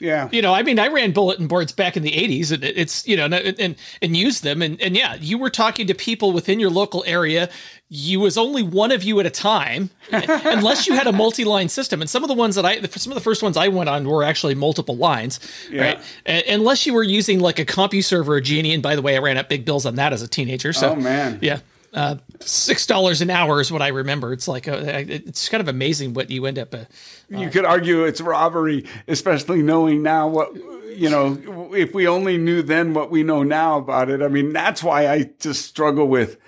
yeah, 0.00 0.28
you 0.30 0.42
know, 0.42 0.54
I 0.54 0.62
mean, 0.62 0.78
I 0.78 0.88
ran 0.88 1.12
bulletin 1.12 1.48
boards 1.48 1.72
back 1.72 1.96
in 1.96 2.02
the 2.02 2.12
'80s, 2.12 2.52
and 2.52 2.62
it's 2.62 3.06
you 3.06 3.16
know, 3.16 3.24
and 3.24 3.34
and, 3.58 3.76
and 4.00 4.16
used 4.16 4.44
them, 4.44 4.62
and 4.62 4.80
and 4.80 4.96
yeah, 4.96 5.16
you 5.16 5.38
were 5.38 5.50
talking 5.50 5.86
to 5.88 5.94
people 5.94 6.32
within 6.32 6.60
your 6.60 6.70
local 6.70 7.02
area. 7.06 7.50
You 7.88 8.20
was 8.20 8.36
only 8.36 8.62
one 8.62 8.92
of 8.92 9.02
you 9.02 9.18
at 9.18 9.26
a 9.26 9.30
time, 9.30 9.90
unless 10.12 10.86
you 10.86 10.94
had 10.94 11.06
a 11.06 11.12
multi-line 11.12 11.68
system. 11.68 12.00
And 12.00 12.08
some 12.08 12.22
of 12.22 12.28
the 12.28 12.34
ones 12.34 12.54
that 12.54 12.66
I, 12.66 12.82
some 12.82 13.10
of 13.12 13.14
the 13.14 13.22
first 13.22 13.42
ones 13.42 13.56
I 13.56 13.68
went 13.68 13.88
on 13.88 14.06
were 14.06 14.22
actually 14.22 14.54
multiple 14.54 14.96
lines, 14.96 15.40
yeah. 15.70 15.82
right? 15.82 16.00
And, 16.26 16.44
unless 16.48 16.84
you 16.84 16.92
were 16.92 17.02
using 17.02 17.40
like 17.40 17.58
a 17.58 17.64
CompuServe 17.64 18.28
or 18.28 18.36
a 18.36 18.42
Genie, 18.42 18.74
and 18.74 18.82
by 18.82 18.94
the 18.94 19.02
way, 19.02 19.16
I 19.16 19.20
ran 19.20 19.38
up 19.38 19.48
big 19.48 19.64
bills 19.64 19.86
on 19.86 19.96
that 19.96 20.12
as 20.12 20.22
a 20.22 20.28
teenager. 20.28 20.72
So, 20.72 20.90
oh 20.90 20.96
man, 20.96 21.38
yeah 21.40 21.60
uh, 21.98 22.16
six 22.38 22.86
dollars 22.86 23.20
an 23.20 23.28
hour 23.28 23.60
is 23.60 23.72
what 23.72 23.82
I 23.82 23.88
remember. 23.88 24.32
It's 24.32 24.46
like 24.46 24.68
a, 24.68 24.76
uh, 24.76 25.04
it's 25.08 25.48
kind 25.48 25.60
of 25.60 25.66
amazing 25.66 26.14
what 26.14 26.30
you 26.30 26.46
end 26.46 26.56
up. 26.56 26.72
Uh, 26.72 26.84
you 27.28 27.50
could 27.50 27.64
argue 27.64 28.04
it's 28.04 28.20
robbery, 28.20 28.86
especially 29.08 29.62
knowing 29.62 30.02
now 30.04 30.28
what 30.28 30.54
you 30.96 31.10
know. 31.10 31.70
If 31.74 31.94
we 31.94 32.06
only 32.06 32.38
knew 32.38 32.62
then 32.62 32.94
what 32.94 33.10
we 33.10 33.24
know 33.24 33.42
now 33.42 33.78
about 33.78 34.10
it, 34.10 34.22
I 34.22 34.28
mean, 34.28 34.52
that's 34.52 34.80
why 34.80 35.08
I 35.08 35.30
just 35.40 35.66
struggle 35.66 36.06
with 36.06 36.38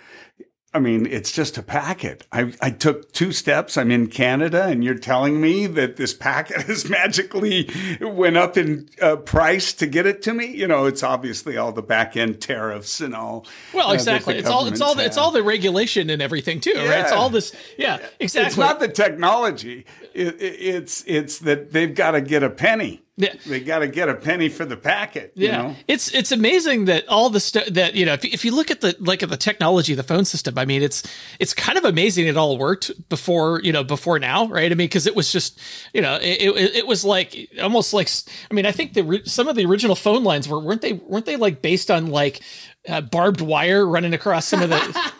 I 0.72 0.78
mean, 0.78 1.04
it's 1.06 1.32
just 1.32 1.58
a 1.58 1.64
packet. 1.64 2.26
I, 2.30 2.52
I 2.60 2.70
took 2.70 3.10
two 3.10 3.32
steps. 3.32 3.76
I'm 3.76 3.90
in 3.90 4.06
Canada, 4.06 4.66
and 4.66 4.84
you're 4.84 4.94
telling 4.94 5.40
me 5.40 5.66
that 5.66 5.96
this 5.96 6.14
packet 6.14 6.62
has 6.68 6.88
magically 6.88 7.68
went 8.00 8.36
up 8.36 8.56
in 8.56 8.88
uh, 9.02 9.16
price 9.16 9.72
to 9.74 9.86
get 9.88 10.06
it 10.06 10.22
to 10.22 10.32
me. 10.32 10.46
You 10.46 10.68
know, 10.68 10.86
it's 10.86 11.02
obviously 11.02 11.56
all 11.56 11.72
the 11.72 11.82
back 11.82 12.16
end 12.16 12.40
tariffs 12.40 13.00
and 13.00 13.16
all. 13.16 13.46
Well, 13.74 13.90
exactly. 13.90 14.36
Uh, 14.36 14.38
it's 14.38 14.48
all 14.48 14.66
it's 14.68 14.80
all 14.80 14.94
the, 14.94 15.04
it's 15.04 15.16
all 15.16 15.32
the 15.32 15.42
regulation 15.42 16.08
and 16.08 16.22
everything 16.22 16.60
too, 16.60 16.70
yeah. 16.76 16.88
right? 16.88 17.00
It's 17.00 17.12
all 17.12 17.30
this. 17.30 17.52
Yeah, 17.76 17.98
exactly. 18.20 18.46
It's 18.46 18.56
not 18.56 18.78
the 18.78 18.88
technology. 18.88 19.86
It, 20.14 20.40
it, 20.40 20.56
it's 20.60 21.04
it's 21.06 21.38
that 21.38 21.72
they've 21.72 21.94
got 21.94 22.12
to 22.12 22.20
get 22.20 22.42
a 22.42 22.50
penny. 22.50 23.02
Yeah. 23.20 23.34
They 23.46 23.60
got 23.60 23.80
to 23.80 23.88
get 23.88 24.08
a 24.08 24.14
penny 24.14 24.48
for 24.48 24.64
the 24.64 24.78
packet. 24.78 25.32
yeah. 25.34 25.62
Know? 25.62 25.76
It's 25.86 26.12
it's 26.14 26.32
amazing 26.32 26.86
that 26.86 27.06
all 27.06 27.28
the 27.28 27.38
stuff 27.38 27.66
that 27.66 27.94
you 27.94 28.06
know 28.06 28.14
if, 28.14 28.24
if 28.24 28.44
you 28.46 28.54
look 28.54 28.70
at 28.70 28.80
the 28.80 28.96
like 28.98 29.22
at 29.22 29.28
the 29.28 29.36
technology, 29.36 29.92
of 29.92 29.98
the 29.98 30.02
phone 30.02 30.24
system. 30.24 30.56
I 30.56 30.64
mean, 30.64 30.82
it's 30.82 31.02
it's 31.38 31.52
kind 31.52 31.76
of 31.76 31.84
amazing 31.84 32.26
it 32.26 32.36
all 32.38 32.56
worked 32.56 32.90
before 33.10 33.60
you 33.62 33.72
know 33.72 33.84
before 33.84 34.18
now, 34.18 34.46
right? 34.46 34.72
I 34.72 34.74
mean, 34.74 34.86
because 34.86 35.06
it 35.06 35.14
was 35.14 35.30
just 35.30 35.60
you 35.92 36.00
know 36.00 36.16
it, 36.16 36.40
it, 36.40 36.76
it 36.76 36.86
was 36.86 37.04
like 37.04 37.50
almost 37.60 37.92
like 37.92 38.08
I 38.50 38.54
mean, 38.54 38.64
I 38.64 38.72
think 38.72 38.94
the 38.94 39.22
some 39.26 39.48
of 39.48 39.56
the 39.56 39.66
original 39.66 39.96
phone 39.96 40.24
lines 40.24 40.48
were 40.48 40.58
weren't 40.58 40.80
they 40.80 40.94
weren't 40.94 41.26
they 41.26 41.36
like 41.36 41.60
based 41.60 41.90
on 41.90 42.06
like 42.06 42.40
uh, 42.88 43.02
barbed 43.02 43.42
wire 43.42 43.86
running 43.86 44.14
across 44.14 44.46
some 44.46 44.62
of 44.62 44.70
the. 44.70 45.12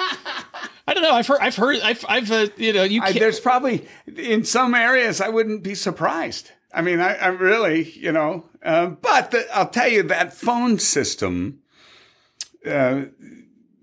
Don't 1.01 1.11
know. 1.11 1.17
I've 1.17 1.27
heard. 1.27 1.41
I've 1.41 1.57
heard. 1.57 1.81
I've. 1.83 2.05
I've. 2.09 2.31
Uh, 2.31 2.49
you 2.57 2.73
know. 2.73 2.83
You. 2.83 3.03
I, 3.03 3.13
there's 3.13 3.41
probably 3.41 3.87
in 4.17 4.45
some 4.45 4.75
areas. 4.75 5.21
I 5.21 5.29
wouldn't 5.29 5.63
be 5.63 5.75
surprised. 5.75 6.51
I 6.73 6.83
mean, 6.83 7.01
I, 7.01 7.15
I 7.15 7.29
really, 7.29 7.91
you 7.93 8.13
know, 8.13 8.45
uh, 8.63 8.87
but 8.87 9.33
the, 9.33 9.47
I'll 9.53 9.69
tell 9.69 9.89
you 9.89 10.03
that 10.05 10.33
phone 10.33 10.79
system, 10.79 11.61
uh, 12.65 13.05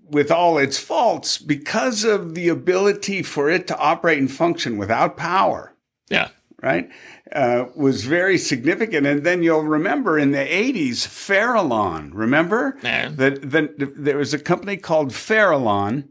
with 0.08 0.30
all 0.30 0.56
its 0.58 0.78
faults, 0.78 1.38
because 1.38 2.04
of 2.04 2.34
the 2.34 2.48
ability 2.48 3.22
for 3.22 3.50
it 3.50 3.66
to 3.66 3.76
operate 3.76 4.18
and 4.18 4.30
function 4.30 4.78
without 4.78 5.16
power. 5.16 5.74
Yeah. 6.08 6.30
Right. 6.62 6.88
Uh, 7.30 7.66
was 7.76 8.04
very 8.04 8.38
significant. 8.38 9.06
And 9.06 9.22
then 9.22 9.42
you'll 9.42 9.62
remember 9.62 10.18
in 10.18 10.32
the 10.32 10.38
80s, 10.38 11.06
Farallon, 11.06 12.10
remember? 12.12 12.78
Yeah. 12.82 13.10
That, 13.10 13.50
that 13.50 13.74
there 13.78 14.16
was 14.16 14.34
a 14.34 14.38
company 14.40 14.76
called 14.76 15.10
Farallon, 15.10 16.08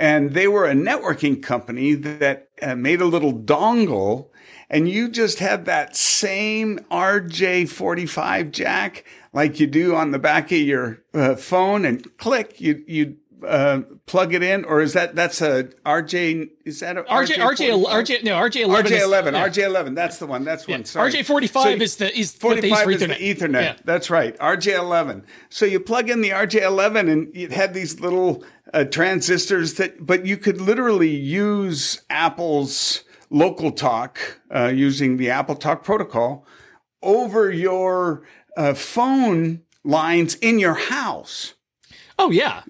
and 0.00 0.32
they 0.32 0.48
were 0.48 0.64
a 0.64 0.72
networking 0.72 1.42
company 1.42 1.92
that 1.92 2.48
uh, 2.62 2.74
made 2.74 3.02
a 3.02 3.04
little 3.04 3.34
dongle 3.34 4.30
and 4.70 4.88
you 4.88 5.10
just 5.10 5.40
had 5.40 5.66
that 5.66 5.94
same 5.94 6.78
RJ45 6.90 8.50
jack 8.50 9.04
like 9.32 9.60
you 9.60 9.66
do 9.66 9.94
on 9.94 10.12
the 10.12 10.18
back 10.18 10.46
of 10.46 10.58
your 10.58 11.02
uh, 11.12 11.36
phone 11.36 11.84
and 11.84 12.16
click, 12.16 12.60
you, 12.60 12.82
you 12.86 13.16
uh, 13.46 13.82
plug 14.06 14.34
it 14.34 14.42
in, 14.42 14.64
or 14.64 14.80
is 14.80 14.92
that 14.92 15.14
that's 15.14 15.40
a 15.40 15.64
RJ? 15.84 16.50
Is 16.64 16.80
that 16.80 16.96
a 16.96 17.02
RJ? 17.02 17.36
RJ, 17.36 17.84
RJ, 17.84 18.24
no 18.24 18.34
RJ 18.36 18.62
eleven. 18.62 18.92
RJ 18.92 19.00
eleven. 19.00 19.34
Yeah. 19.34 19.48
RJ 19.48 19.64
eleven. 19.64 19.94
That's 19.94 20.18
the 20.18 20.26
one. 20.26 20.44
That's 20.44 20.66
one. 20.66 20.84
Sorry. 20.84 21.12
RJ 21.12 21.24
forty 21.24 21.46
five 21.46 21.80
is 21.80 21.96
the 21.96 22.16
is 22.16 22.32
forty 22.32 22.68
five 22.70 22.90
is 22.90 23.00
the 23.00 23.08
Ethernet. 23.08 23.62
Yeah. 23.62 23.76
That's 23.84 24.10
right. 24.10 24.36
RJ 24.38 24.78
eleven. 24.78 25.24
So 25.48 25.64
you 25.66 25.80
plug 25.80 26.10
in 26.10 26.20
the 26.20 26.30
RJ 26.30 26.62
eleven, 26.62 27.08
and 27.08 27.36
it 27.36 27.52
had 27.52 27.74
these 27.74 28.00
little 28.00 28.44
uh, 28.72 28.84
transistors 28.84 29.74
that, 29.74 30.04
but 30.04 30.26
you 30.26 30.36
could 30.36 30.60
literally 30.60 31.14
use 31.14 32.02
Apple's 32.10 33.04
local 33.30 33.70
talk 33.70 34.40
uh, 34.54 34.72
using 34.74 35.16
the 35.16 35.30
Apple 35.30 35.54
Talk 35.54 35.84
protocol 35.84 36.44
over 37.02 37.50
your 37.50 38.22
uh, 38.56 38.74
phone 38.74 39.62
lines 39.84 40.34
in 40.36 40.58
your 40.58 40.74
house. 40.74 41.54
Oh 42.18 42.30
yeah. 42.30 42.62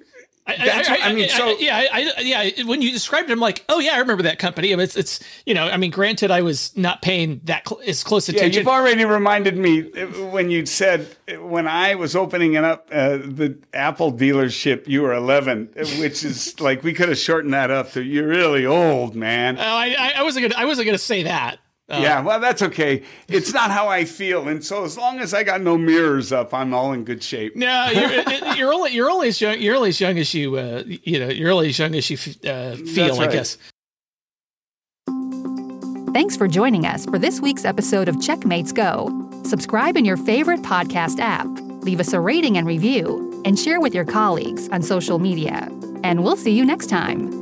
I, 0.59 0.97
I, 1.05 1.09
I, 1.09 1.13
mean, 1.13 1.29
so 1.29 1.57
yeah, 1.59 2.13
yeah. 2.21 2.65
When 2.65 2.83
you 2.83 2.91
described 2.91 3.31
it, 3.31 3.33
I'm 3.33 3.41
like, 3.41 3.65
oh 3.69 3.79
yeah, 3.79 3.95
I 3.95 3.99
remember 3.99 4.23
that 4.25 4.39
company. 4.39 4.73
It's, 4.73 4.97
it's, 4.97 5.21
you 5.47 5.55
know, 5.55 5.69
I 5.69 5.77
mean, 5.77 5.91
granted, 5.91 6.31
I 6.31 6.43
was 6.43 6.77
not 6.77 7.03
paying 7.03 7.41
that 7.45 7.69
cl- 7.69 7.81
as 7.87 8.03
close 8.05 8.29
attention. 8.29 8.53
Yeah, 8.53 8.59
you've 8.59 8.69
already 8.69 9.05
reminded 9.05 9.57
me 9.57 9.93
uh, 9.93 10.07
when 10.31 10.51
you 10.51 10.67
said 10.67 11.07
when 11.39 11.67
I 11.67 11.95
was 11.95 12.17
opening 12.17 12.55
it 12.55 12.65
up 12.65 12.89
uh, 12.93 13.19
the 13.19 13.59
Apple 13.75 14.13
dealership, 14.13 14.89
you 14.89 15.03
were 15.03 15.15
11, 15.15 15.71
uh, 15.77 15.87
which 16.01 16.25
is 16.25 16.61
like 16.61 16.83
we 16.83 16.93
could 16.93 17.09
have 17.09 17.19
shortened 17.19 17.55
that 17.55 17.71
up 17.71 17.93
to 17.93 18.03
you're 18.03 18.29
really 18.29 18.67
old, 18.67 19.15
man. 19.15 19.59
Oh, 19.59 19.63
I, 19.63 20.13
I 20.17 20.23
wasn't 20.23 20.51
gonna, 20.51 20.61
I 20.61 20.67
wasn't 20.67 20.87
gonna 20.87 20.99
say 20.99 21.25
that. 21.25 21.59
Uh, 21.91 21.99
yeah, 22.01 22.21
well, 22.21 22.39
that's 22.39 22.63
okay. 22.63 23.03
It's 23.27 23.53
not 23.53 23.73
how 23.73 23.89
I 23.89 24.05
feel, 24.05 24.47
and 24.47 24.65
so 24.65 24.85
as 24.85 24.97
long 24.97 25.19
as 25.19 25.35
I 25.35 25.43
got 25.43 25.61
no 25.61 25.77
mirrors 25.77 26.31
up, 26.31 26.55
I'm 26.55 26.73
all 26.73 26.93
in 26.93 27.03
good 27.03 27.21
shape. 27.21 27.57
No, 27.57 27.89
you're, 27.91 28.55
you're 28.55 28.73
only 28.73 28.93
you're 28.93 29.11
only 29.11 29.29
as 29.29 29.41
young 29.41 29.59
you're 29.59 29.75
only 29.75 29.89
as 29.89 30.01
young 30.01 30.17
as 30.17 30.33
you 30.33 30.57
uh, 30.57 30.85
you 30.87 31.19
know 31.19 31.29
you're 31.29 31.51
only 31.51 31.71
as 31.71 31.79
young 31.79 31.97
as 31.97 32.09
you 32.09 32.17
uh, 32.49 32.77
feel. 32.77 33.19
Right. 33.19 33.29
I 33.29 33.33
guess. 33.33 33.59
Thanks 36.13 36.37
for 36.37 36.47
joining 36.47 36.87
us 36.87 37.07
for 37.07 37.19
this 37.19 37.41
week's 37.41 37.65
episode 37.65 38.09
of 38.09 38.21
Checkmates 38.21 38.73
Go. 38.73 39.09
Subscribe 39.45 39.97
in 39.97 40.05
your 40.05 40.17
favorite 40.17 40.61
podcast 40.63 41.19
app, 41.19 41.47
leave 41.83 41.99
us 41.99 42.13
a 42.13 42.21
rating 42.21 42.57
and 42.57 42.67
review, 42.67 43.43
and 43.45 43.59
share 43.59 43.81
with 43.81 43.95
your 43.95 44.05
colleagues 44.05 44.69
on 44.69 44.83
social 44.83 45.19
media. 45.19 45.69
And 46.05 46.23
we'll 46.23 46.37
see 46.37 46.53
you 46.53 46.65
next 46.65 46.89
time. 46.89 47.40